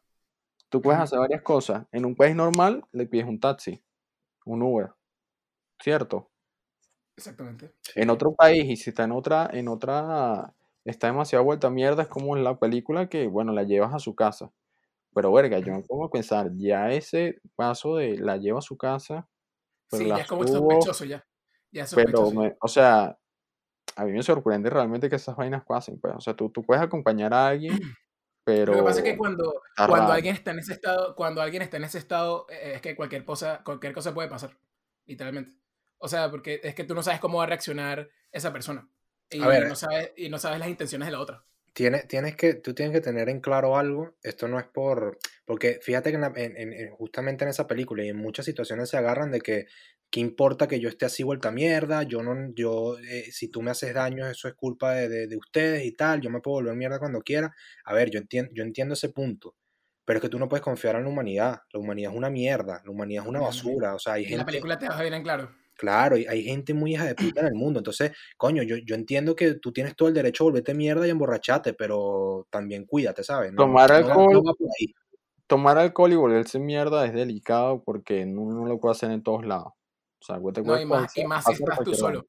Tú 0.68 0.80
puedes 0.80 1.00
hacer 1.00 1.18
varias 1.18 1.42
cosas. 1.42 1.86
En 1.90 2.04
un 2.04 2.14
país 2.14 2.36
normal 2.36 2.84
le 2.92 3.06
pides 3.06 3.26
un 3.26 3.40
taxi, 3.40 3.82
un 4.44 4.62
Uber, 4.62 4.92
¿cierto? 5.80 6.30
Exactamente. 7.16 7.74
En 7.96 8.08
otro 8.08 8.34
país 8.34 8.64
y 8.70 8.76
si 8.76 8.90
está 8.90 9.04
en 9.04 9.12
otra, 9.12 9.50
en 9.52 9.68
otra, 9.68 10.54
está 10.84 11.06
demasiado 11.08 11.44
vuelta 11.44 11.68
a 11.68 11.70
mierda, 11.70 12.02
es 12.02 12.08
como 12.08 12.36
en 12.36 12.44
la 12.44 12.58
película 12.58 13.08
que, 13.08 13.26
bueno, 13.26 13.52
la 13.52 13.62
llevas 13.64 13.94
a 13.94 13.98
su 13.98 14.14
casa. 14.14 14.52
Pero 15.14 15.32
verga, 15.32 15.58
yo 15.58 15.72
me 15.74 15.82
pongo 15.82 16.06
a 16.06 16.10
pensar, 16.10 16.50
ya 16.56 16.90
ese 16.90 17.40
paso 17.54 17.96
de 17.96 18.18
la 18.18 18.36
llevo 18.38 18.58
a 18.58 18.62
su 18.62 18.76
casa, 18.76 19.28
pero 19.90 20.02
Sí, 20.04 20.08
la 20.08 20.16
ya 20.16 20.22
es 20.22 20.28
como 20.28 20.46
subo, 20.46 20.70
sospechoso 20.70 21.04
ya. 21.04 21.24
Ya 21.70 21.86
pero, 21.94 22.26
sospechoso. 22.26 22.32
ya. 22.34 22.40
me- 22.40 22.56
o 22.60 22.68
sea, 22.68 23.18
a 23.96 24.04
mí 24.04 24.12
me 24.12 24.22
sorprende 24.22 24.70
realmente 24.70 25.10
que 25.10 25.16
esas 25.16 25.36
vainas 25.36 25.64
pasen, 25.66 26.00
pues. 26.00 26.14
O 26.16 26.20
sea, 26.20 26.34
tú, 26.34 26.50
tú 26.50 26.62
puedes 26.62 26.82
acompañar 26.82 27.34
a 27.34 27.48
alguien, 27.48 27.78
Lo 28.46 28.72
que 28.72 28.82
pasa 28.82 28.98
es 28.98 29.04
que 29.04 29.10
pero 29.10 29.18
cuando, 29.18 29.62
cuando 29.76 29.96
raro. 29.98 30.12
alguien 30.14 30.34
está 30.34 30.50
en 30.50 30.58
ese 30.58 30.72
estado, 30.72 31.14
cuando 31.14 31.40
alguien 31.42 31.62
está 31.62 31.76
en 31.76 31.84
ese 31.84 31.98
estado, 31.98 32.46
eh, 32.50 32.72
es 32.74 32.80
que 32.80 32.96
cualquier 32.96 33.24
cosa, 33.24 33.62
cualquier 33.64 33.92
cosa 33.92 34.12
puede 34.14 34.28
pasar, 34.28 34.58
literalmente. 35.06 35.52
O 35.98 36.08
sea, 36.08 36.28
porque 36.28 36.60
es 36.64 36.74
que 36.74 36.82
tú 36.82 36.92
no 36.94 37.04
sabes 37.04 37.20
cómo 37.20 37.38
va 37.38 37.44
a 37.44 37.46
reaccionar 37.46 38.08
esa 38.32 38.52
persona. 38.52 38.88
Y 39.32 39.42
A 39.42 39.48
ver, 39.48 39.68
no 39.68 39.74
sabes, 39.76 40.12
y 40.16 40.28
no 40.28 40.38
sabes 40.38 40.58
las 40.58 40.68
intenciones 40.68 41.06
de 41.06 41.12
la 41.12 41.20
otra. 41.20 41.44
Tienes, 41.74 42.06
tienes 42.06 42.36
que, 42.36 42.54
tú 42.54 42.74
tienes 42.74 42.92
que 42.94 43.00
tener 43.00 43.30
en 43.30 43.40
claro 43.40 43.78
algo. 43.78 44.14
Esto 44.22 44.46
no 44.46 44.58
es 44.58 44.66
por. 44.66 45.18
Porque 45.46 45.78
fíjate 45.82 46.10
que 46.10 46.16
en 46.16 46.20
la- 46.20 46.32
en- 46.36 46.56
en- 46.56 46.72
en- 46.74 46.90
justamente 46.90 47.44
en 47.44 47.50
esa 47.50 47.66
película 47.66 48.04
y 48.04 48.08
en 48.10 48.16
muchas 48.18 48.44
situaciones 48.44 48.90
se 48.90 48.96
agarran 48.98 49.30
de 49.30 49.40
que. 49.40 49.66
¿Qué 50.10 50.20
importa 50.20 50.68
que 50.68 50.78
yo 50.78 50.90
esté 50.90 51.06
así 51.06 51.22
vuelta 51.22 51.48
a 51.48 51.52
mierda? 51.52 52.02
Yo 52.02 52.22
no, 52.22 52.52
yo, 52.54 52.98
eh, 52.98 53.32
si 53.32 53.48
tú 53.48 53.62
me 53.62 53.70
haces 53.70 53.94
daño, 53.94 54.26
eso 54.28 54.46
es 54.46 54.52
culpa 54.54 54.92
de, 54.92 55.08
de- 55.08 55.26
de 55.26 55.36
ustedes 55.38 55.86
y 55.86 55.92
tal. 55.92 56.20
Yo 56.20 56.28
me 56.28 56.40
puedo 56.40 56.56
volver 56.56 56.76
mierda 56.76 56.98
cuando 56.98 57.22
quiera. 57.22 57.54
A 57.86 57.94
ver, 57.94 58.10
yo 58.10 58.18
entiendo, 58.18 58.50
yo 58.54 58.62
entiendo 58.62 58.92
ese 58.92 59.08
punto. 59.08 59.56
Pero 60.04 60.18
es 60.18 60.20
que 60.22 60.28
tú 60.28 60.38
no 60.38 60.50
puedes 60.50 60.62
confiar 60.62 60.96
en 60.96 61.04
la 61.04 61.08
humanidad. 61.08 61.62
La 61.72 61.80
humanidad 61.80 62.10
es 62.12 62.18
una 62.18 62.28
mierda. 62.28 62.82
La 62.84 62.90
humanidad 62.90 63.22
es 63.24 63.28
una 63.30 63.40
basura. 63.40 63.94
O 63.94 63.98
sea, 63.98 64.12
hay 64.14 64.24
y 64.24 64.26
en 64.26 64.32
la 64.32 64.36
gente. 64.40 64.50
película 64.52 64.78
te 64.78 64.84
deja 64.84 65.00
bien 65.00 65.14
en 65.14 65.22
claro. 65.22 65.50
Claro, 65.82 66.16
y 66.16 66.24
hay 66.28 66.44
gente 66.44 66.74
muy 66.74 66.92
hija 66.92 67.06
de 67.06 67.16
puta 67.16 67.40
en 67.40 67.48
el 67.48 67.54
mundo. 67.54 67.80
Entonces, 67.80 68.12
coño, 68.36 68.62
yo, 68.62 68.76
yo 68.76 68.94
entiendo 68.94 69.34
que 69.34 69.54
tú 69.54 69.72
tienes 69.72 69.96
todo 69.96 70.06
el 70.06 70.14
derecho 70.14 70.44
a 70.44 70.46
volverte 70.46 70.74
mierda 70.74 71.04
y 71.08 71.10
emborracharte, 71.10 71.74
pero 71.74 72.46
también 72.50 72.86
cuídate, 72.86 73.24
¿sabes? 73.24 73.50
No, 73.50 73.64
Tomar 73.64 73.90
no, 73.90 73.96
alcohol, 73.96 74.42
no 74.44 74.54
tomar 75.48 75.78
alcohol 75.78 76.12
y 76.12 76.14
volverse 76.14 76.60
mierda 76.60 77.04
es 77.04 77.12
delicado 77.12 77.82
porque 77.82 78.22
uno 78.22 78.60
no 78.60 78.66
lo 78.66 78.78
puede 78.78 78.92
hacer 78.92 79.10
en 79.10 79.24
todos 79.24 79.44
lados. 79.44 79.72
O 80.20 80.24
sea, 80.24 80.38
cualquier 80.38 80.64
No, 80.64 80.80
y 80.80 80.86
más, 80.86 81.12
cosa 81.12 81.20
y 81.20 81.26
más 81.26 81.44
si 81.46 81.52
estás 81.54 81.80
tú 81.82 81.94
solo. 81.94 82.14
lado. 82.14 82.28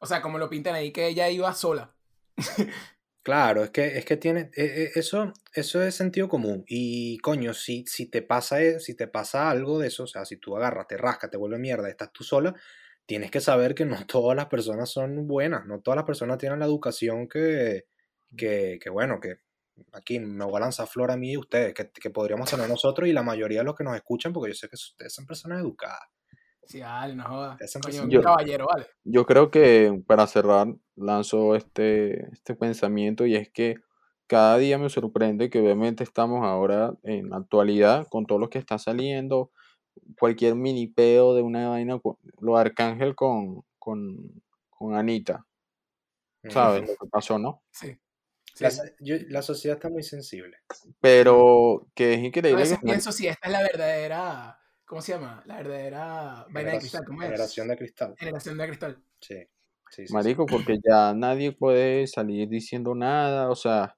O 0.00 0.04
sea, 0.04 0.20
como 0.20 0.36
lo 0.36 0.50
pintan 0.50 0.74
ahí, 0.74 0.92
que 0.92 1.08
ella 1.08 1.30
iba 1.30 1.50
sola. 1.54 1.94
Claro, 3.22 3.62
es 3.64 3.70
que, 3.70 3.98
es 3.98 4.04
que 4.04 4.16
tiene, 4.16 4.50
e- 4.54 4.64
e- 4.94 4.98
eso, 4.98 5.32
eso 5.52 5.82
es 5.82 5.94
sentido 5.94 6.28
común. 6.28 6.64
Y 6.66 7.18
coño, 7.18 7.52
si, 7.52 7.84
si 7.86 8.06
te 8.10 8.22
pasa, 8.22 8.62
e- 8.62 8.80
si 8.80 8.94
te 8.96 9.06
pasa 9.06 9.50
algo 9.50 9.78
de 9.78 9.88
eso, 9.88 10.04
o 10.04 10.06
sea, 10.06 10.24
si 10.24 10.36
tú 10.38 10.56
agarras, 10.56 10.86
te 10.86 10.96
rascas, 10.96 11.30
te 11.30 11.36
vuelve 11.36 11.58
mierda, 11.58 11.88
estás 11.90 12.12
tú 12.12 12.24
sola, 12.24 12.54
tienes 13.06 13.30
que 13.30 13.40
saber 13.40 13.74
que 13.74 13.84
no 13.84 13.96
todas 14.06 14.34
las 14.36 14.46
personas 14.46 14.90
son 14.90 15.26
buenas, 15.26 15.66
no 15.66 15.80
todas 15.80 15.96
las 15.96 16.06
personas 16.06 16.38
tienen 16.38 16.58
la 16.60 16.64
educación 16.66 17.28
que, 17.28 17.84
que, 18.36 18.78
que 18.82 18.90
bueno, 18.90 19.20
que 19.20 19.36
aquí 19.92 20.18
me 20.20 20.44
voy 20.44 20.56
a 20.56 20.60
lanzar 20.60 20.88
flor 20.88 21.10
a 21.10 21.16
mí 21.16 21.32
y 21.32 21.36
ustedes, 21.36 21.74
que, 21.74 21.90
que 21.90 22.10
podríamos 22.10 22.50
tener 22.50 22.68
nosotros 22.68 23.08
y 23.08 23.12
la 23.12 23.22
mayoría 23.22 23.58
de 23.60 23.64
los 23.64 23.74
que 23.74 23.84
nos 23.84 23.96
escuchan, 23.96 24.32
porque 24.32 24.50
yo 24.50 24.54
sé 24.54 24.68
que 24.68 24.76
ustedes 24.76 25.12
son 25.12 25.26
personas 25.26 25.60
educadas. 25.60 26.00
Sí, 26.64 26.80
dale, 26.80 27.14
no 27.14 27.24
jodas. 27.24 27.58
Coño, 27.82 28.08
Yo- 28.08 28.22
caballero, 28.22 28.66
vale. 28.66 28.86
Yo 29.04 29.24
creo 29.24 29.50
que 29.50 30.02
para 30.06 30.26
cerrar 30.26 30.68
lanzo 31.00 31.54
este, 31.56 32.30
este 32.32 32.54
pensamiento 32.54 33.26
y 33.26 33.36
es 33.36 33.50
que 33.50 33.76
cada 34.26 34.58
día 34.58 34.76
me 34.78 34.90
sorprende 34.90 35.48
que 35.50 35.60
obviamente 35.60 36.04
estamos 36.04 36.44
ahora 36.44 36.94
en 37.02 37.30
la 37.30 37.36
actualidad 37.38 38.06
con 38.08 38.26
todo 38.26 38.38
lo 38.38 38.50
que 38.50 38.58
está 38.58 38.78
saliendo, 38.78 39.50
cualquier 40.18 40.54
mini 40.54 40.86
peo 40.86 41.34
de 41.34 41.42
una 41.42 41.68
vaina, 41.70 41.98
lo 42.40 42.54
de 42.54 42.60
Arcángel 42.60 43.14
con, 43.14 43.64
con, 43.78 44.42
con 44.68 44.94
Anita, 44.94 45.46
¿sabes? 46.50 46.88
Lo 46.88 46.96
que 46.96 47.10
pasó, 47.10 47.38
¿no? 47.38 47.62
Sí. 47.70 47.96
Sí. 48.54 48.64
La, 48.64 48.70
so- 48.70 48.82
yo- 48.98 49.16
la 49.28 49.42
sociedad 49.42 49.76
está 49.76 49.88
muy 49.88 50.02
sensible. 50.02 50.58
Pero 51.00 51.86
que 51.94 52.14
es 52.14 52.18
A 52.18 52.22
increíble 52.24 52.56
veces 52.62 52.78
que 52.80 52.84
pienso 52.86 53.12
si 53.12 53.28
esta 53.28 53.46
es 53.46 53.52
la 53.52 53.62
verdadera. 53.62 54.58
¿Cómo 54.84 55.00
se 55.00 55.12
llama? 55.12 55.42
La 55.46 55.58
verdadera 55.58 56.46
vaina 56.50 56.72
de 56.72 56.78
cristal. 56.78 57.04
¿Cómo 57.04 57.22
es? 57.22 57.28
Generación 57.28 57.68
de 57.68 57.76
cristal. 57.76 58.14
Generación 58.18 58.58
de 58.58 58.66
cristal. 58.66 59.02
Sí, 59.20 59.36
sí, 59.90 60.06
sí, 60.08 60.20
sí. 60.20 60.34
Marico, 60.36 60.48
porque 60.48 60.78
ya 60.84 61.14
nadie 61.14 61.52
puede 61.52 62.06
salir 62.06 62.48
diciendo 62.48 62.94
nada, 62.94 63.50
o 63.50 63.54
sea, 63.56 63.96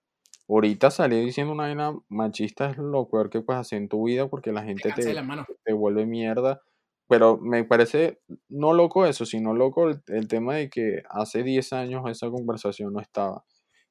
ahorita 0.49 0.91
salir 0.91 1.25
diciendo 1.25 1.53
una 1.53 1.65
vaina 1.65 1.97
machista 2.09 2.71
es 2.71 2.79
lo 2.79 3.09
peor 3.09 3.31
que 3.31 3.43
puedes 3.43 3.61
hacer 3.61 3.79
en 3.79 3.89
tu 3.89 4.05
vida 4.07 4.29
porque 4.29 4.53
la 4.53 4.63
Te 4.65 4.65
gente 4.65 4.93
te, 4.93 5.15
la 5.15 5.23
mano. 5.23 5.47
te 5.65 5.73
vuelve 5.73 6.07
mierda, 6.07 6.63
pero 7.09 7.39
me 7.39 7.65
parece 7.65 8.21
no 8.49 8.73
loco 8.75 9.07
eso, 9.07 9.25
sino 9.27 9.55
loco 9.55 9.89
el, 9.89 10.03
el 10.09 10.27
tema 10.29 10.57
de 10.57 10.69
que 10.71 11.03
hace 11.11 11.43
10 11.45 11.73
años 11.73 12.03
esa 12.11 12.29
conversación 12.31 12.93
no 12.93 13.01
estaba 13.01 13.45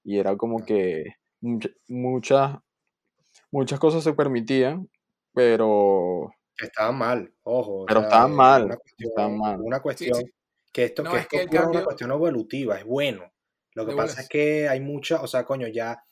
y 0.03 0.17
era 0.19 0.35
como 0.37 0.65
que 0.65 1.05
much- 1.41 1.73
muchas, 1.87 2.57
muchas 3.51 3.79
cosas 3.79 4.03
se 4.03 4.13
permitían, 4.13 4.89
pero 5.33 6.31
Estaban 6.57 6.97
mal, 6.97 7.33
ojo. 7.43 7.81
o 7.83 7.87
Pero 7.87 7.99
sea, 7.99 8.07
estaban 8.07 8.35
es 8.35 8.35
mal, 8.35 8.63
Una 8.63 8.77
cuestión, 8.77 9.09
estaban 9.09 9.37
mal. 9.37 9.59
Una 9.61 9.81
Sí, 9.95 10.11
cuestión 10.11 10.13
sí. 10.13 10.31
Que 10.71 10.85
esto, 10.85 11.03
No, 11.03 11.11
que 11.11 11.17
es 11.17 11.21
esto 11.23 11.37
que 11.37 11.41
el 11.43 11.47
ocurra 11.47 11.59
es 11.59 11.63
una 11.65 11.71
cambio- 11.73 11.85
cuestión 11.85 12.11
evolutiva, 12.11 12.77
es 12.77 12.85
bueno. 12.85 13.31
Lo 13.75 13.85
que 13.85 13.91
De 13.91 13.97
pasa 13.97 14.21
es 14.21 14.29
que 14.29 14.67
hay 14.69 14.79
mucha, 14.81 15.21
o 15.21 15.27
sea, 15.27 15.45
coño, 15.45 15.67
ya, 15.67 16.03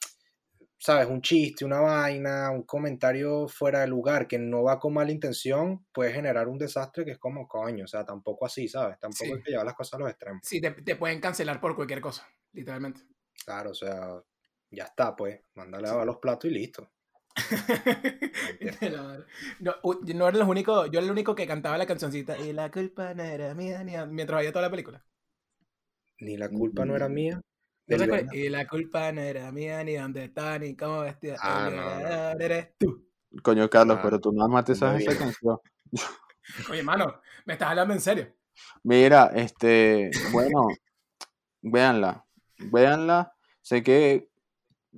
sabes, 0.79 1.07
un 1.07 1.21
chiste, 1.21 1.65
una 1.65 1.79
vaina, 1.79 2.51
un 2.51 2.63
comentario 2.63 3.47
fuera 3.47 3.81
de 3.81 3.87
lugar 3.87 4.27
que 4.27 4.37
no 4.37 4.63
va 4.63 4.79
con 4.79 4.93
mala 4.93 5.11
intención, 5.11 5.85
puede 5.91 6.13
generar 6.13 6.47
un 6.47 6.57
desastre 6.59 7.03
que 7.03 7.11
es 7.11 7.17
como, 7.17 7.47
coño, 7.47 7.85
o 7.85 7.87
sea, 7.87 8.05
tampoco 8.05 8.45
así, 8.45 8.67
¿sabes? 8.67 8.99
Tampoco 8.99 9.25
Sí. 9.25 9.31
hay 9.33 9.41
que 9.41 9.51
llevar 9.51 9.65
las 9.65 9.75
cosas 9.75 9.95
a 9.95 9.99
los 9.99 10.09
extremos. 10.09 10.41
Sí, 10.43 10.61
te, 10.61 10.71
te 10.71 10.95
pueden 10.95 11.19
cancelar 11.19 11.59
por 11.59 11.75
cualquier 11.75 11.99
cosa, 12.01 12.27
literalmente. 12.53 13.01
Claro, 13.43 13.71
o 13.71 13.75
sea, 13.75 14.21
ya 14.69 14.83
está, 14.85 15.15
pues, 15.15 15.41
mándale 15.55 15.87
a 15.89 15.99
Sí. 15.99 16.05
los 16.05 16.17
platos 16.17 16.49
y 16.49 16.53
listo. 16.53 16.91
No, 19.59 19.75
no 19.83 20.27
era 20.27 20.37
los 20.37 20.47
únicos, 20.47 20.89
yo 20.91 20.99
era 20.99 21.05
el 21.05 21.11
único 21.11 21.35
que 21.35 21.47
cantaba 21.47 21.77
la 21.77 21.85
cancioncita 21.85 22.37
y 22.37 22.53
la 22.53 22.71
culpa 22.71 23.13
no 23.13 23.23
era 23.23 23.53
mía 23.53 23.83
ni 23.83 23.95
a-", 23.95 24.05
mientras 24.05 24.39
veía 24.39 24.51
toda 24.51 24.63
la 24.63 24.71
película. 24.71 25.03
Ni 26.19 26.37
la 26.37 26.49
culpa 26.49 26.85
no 26.85 26.95
era 26.95 27.09
mía. 27.09 27.35
¿No 27.35 27.41
del 27.85 27.99
te 27.99 28.03
acuerdas? 28.05 28.27
Berna- 28.31 28.45
Y 28.45 28.49
la 28.49 28.67
culpa 28.67 29.11
no 29.11 29.21
era 29.21 29.51
mía 29.51 29.83
ni 29.83 29.95
dónde 29.95 30.25
está 30.25 30.57
ni 30.59 30.75
cómo 30.75 31.01
vestida. 31.01 31.37
Ah, 31.41 31.69
no, 31.71 32.43
eres 32.43 32.69
tú. 32.77 33.07
coño 33.43 33.69
Carlos, 33.69 33.97
Ah, 33.99 34.01
pero 34.03 34.19
tú 34.19 34.31
nada 34.33 34.49
más 34.49 34.65
te 34.65 34.75
sabes 34.75 35.07
esa 35.07 35.17
canción. 35.17 35.59
Oye, 36.69 36.83
mano, 36.83 37.21
me 37.45 37.53
estás 37.53 37.69
hablando 37.69 37.93
en 37.93 38.01
serio. 38.01 38.33
Mira, 38.83 39.31
este, 39.35 40.09
bueno, 40.31 40.69
véanla, 41.61 42.25
véanla. 42.57 43.33
Sé 43.61 43.83
que 43.83 44.26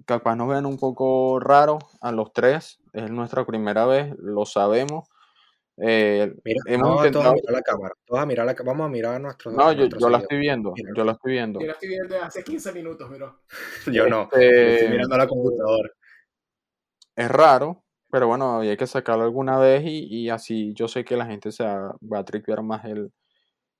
capaz 0.05 0.35
nos 0.35 0.49
vean 0.49 0.65
un 0.65 0.77
poco 0.77 1.39
raro 1.39 1.79
a 2.01 2.11
los 2.11 2.33
tres, 2.33 2.79
es 2.93 3.09
nuestra 3.11 3.45
primera 3.45 3.85
vez, 3.85 4.13
lo 4.19 4.45
sabemos. 4.45 5.07
Eh, 5.77 6.33
Mira, 6.43 6.59
hemos 6.67 6.89
vamos 6.89 7.05
a 7.05 7.11
todos 7.11 7.25
a 7.25 7.29
intentado, 7.29 7.33
mirar 7.35 7.53
la 7.53 7.61
cámara. 7.61 7.95
Todos 8.05 8.21
a 8.21 8.25
mirar 8.25 8.45
la, 8.45 8.55
vamos 8.65 8.85
a 8.85 8.89
mirar 8.89 9.15
a 9.15 9.19
nuestros 9.19 9.53
no, 9.53 9.63
a 9.63 9.71
yo, 9.73 9.79
nuestros 9.79 10.01
yo 10.01 10.09
la 10.09 10.17
estoy 10.19 10.37
viendo, 10.39 10.73
Mira. 10.75 10.91
yo 10.95 11.05
la 11.05 11.11
estoy 11.13 11.31
viendo. 11.33 11.59
Yo 11.61 11.67
la 11.67 11.73
estoy 11.73 11.89
viendo 11.89 12.21
hace 12.21 12.43
15 12.43 12.73
minutos, 12.73 13.07
pero. 13.11 13.39
Yo 13.93 14.07
no. 14.07 14.23
estoy 14.23 14.43
Este, 14.45 14.89
mirando 14.89 15.15
a 15.15 15.17
la 15.19 15.27
computadora. 15.27 15.89
es 17.15 17.29
raro, 17.31 17.83
pero 18.11 18.27
bueno, 18.27 18.59
hay 18.59 18.77
que 18.77 18.87
sacarlo 18.87 19.23
alguna 19.23 19.57
vez 19.59 19.83
y, 19.85 20.05
y 20.09 20.29
así 20.29 20.73
yo 20.73 20.87
sé 20.87 21.03
que 21.05 21.17
la 21.17 21.25
gente 21.25 21.51
se 21.51 21.63
va, 21.63 21.95
va 22.01 22.19
a 22.19 22.25
tripear 22.25 22.63
más 22.63 22.85
el, 22.85 23.11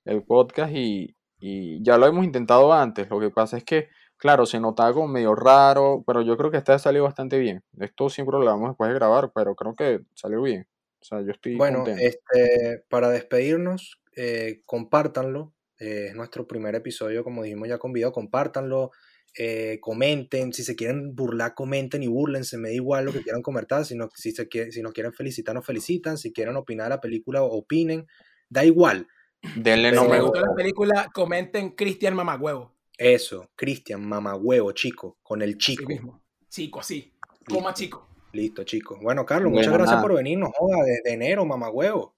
el 0.06 0.24
podcast 0.24 0.72
y, 0.74 1.16
y 1.40 1.84
ya 1.84 1.98
lo 1.98 2.08
hemos 2.08 2.26
intentado 2.26 2.74
antes. 2.74 3.10
Lo 3.10 3.20
que 3.20 3.30
pasa 3.32 3.58
es 3.58 3.64
que, 3.64 3.90
claro, 4.20 4.46
se 4.46 4.60
notaba 4.60 4.94
como 4.94 5.08
medio 5.08 5.34
raro, 5.34 6.04
pero 6.06 6.22
yo 6.22 6.38
creo 6.38 6.52
que 6.52 6.58
esta 6.58 6.78
salió 6.78 7.04
bastante 7.04 7.40
bien. 7.40 7.64
Esto 7.80 8.10
siempre 8.10 8.34
lo 8.34 8.42
grabamos 8.42 8.70
después 8.70 8.90
de 8.90 8.94
grabar, 8.96 9.32
pero 9.34 9.56
creo 9.56 9.76
que 9.76 10.02
salió 10.14 10.42
bien. 10.44 10.68
O 11.02 11.04
sea, 11.06 11.22
yo 11.22 11.32
estoy 11.32 11.56
Bueno, 11.56 11.78
contento. 11.86 12.02
este, 12.04 12.84
para 12.90 13.10
despedirnos, 13.10 14.00
eh, 14.16 14.62
compártanlo, 14.66 15.54
Eh, 15.82 16.08
es 16.10 16.16
nuestro 16.16 16.46
primer 16.46 16.76
episodio, 16.76 17.24
como 17.24 17.42
dijimos 17.42 17.70
ya 17.70 17.78
con 17.78 17.94
video. 17.94 18.12
Compártanlo, 18.12 18.92
eh, 19.38 19.78
comenten. 19.80 20.52
Si 20.52 20.62
se 20.66 20.76
quieren 20.76 21.16
burlar, 21.16 21.54
comenten 21.56 22.04
y 22.04 22.08
burlense. 22.08 22.58
Me 22.58 22.68
da 22.68 22.76
igual 22.76 23.06
lo 23.06 23.14
que 23.14 23.22
quieran 23.22 23.42
comentar. 23.42 23.86
Si, 23.86 23.96
no- 23.96 24.10
si, 24.14 24.34
se 24.34 24.50
quiere- 24.50 24.74
si 24.74 24.82
nos 24.82 24.92
quieren 24.92 25.14
felicitar, 25.14 25.56
nos 25.56 25.66
felicitan. 25.66 26.18
Si 26.18 26.34
quieren 26.34 26.58
opinar 26.58 26.90
la 26.90 27.00
película, 27.00 27.44
opinen. 27.44 28.06
Da 28.50 28.66
igual. 28.66 29.08
Denle 29.56 29.92
Si 29.92 29.96
no 29.96 30.10
me 30.10 30.20
gustó 30.20 30.42
la 30.42 30.48
gusta. 30.48 30.56
película, 30.58 31.08
comenten 31.14 31.70
Cristian 31.70 32.14
Mamagüevo. 32.14 32.76
Eso, 33.00 33.50
Cristian, 33.56 34.06
mamagüevo, 34.06 34.74
chico, 34.74 35.18
con 35.24 35.42
el 35.42 35.54
Sí 35.54 35.78
chico. 35.78 35.86
mismo. 35.88 36.22
Chico, 36.50 36.82
así. 36.82 37.14
Coma 37.48 37.74
chico. 37.74 38.10
Listo, 38.34 38.66
chicos. 38.66 39.00
Bueno, 39.02 39.26
Carlos, 39.26 39.52
muchas 39.52 39.68
Bueno, 39.68 39.78
gracias 39.78 39.96
nada. 39.96 40.02
por 40.08 40.18
venir. 40.18 40.38
No 40.38 40.52
joda, 40.54 40.84
desde 40.84 41.14
enero, 41.14 41.46
mamagüevo. 41.46 42.16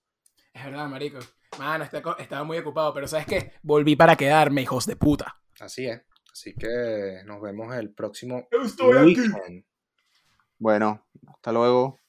Es 0.51 0.65
verdad, 0.65 0.87
marico. 0.87 1.19
Mano, 1.59 1.83
estaba 2.17 2.43
muy 2.43 2.57
ocupado, 2.57 2.93
pero 2.95 3.07
¿sabes 3.07 3.27
qué? 3.27 3.53
Volví 3.61 3.95
para 3.95 4.15
quedarme, 4.15 4.63
hijos 4.63 4.87
de 4.87 4.95
puta. 4.95 5.39
Así 5.59 5.85
es. 5.85 6.01
Así 6.31 6.55
que 6.55 7.21
nos 7.25 7.41
vemos 7.41 7.75
el 7.75 7.93
próximo 7.93 8.47
Estoy 8.49 9.11
aquí. 9.13 9.63
Bueno, 10.57 11.05
hasta 11.27 11.51
luego. 11.51 11.99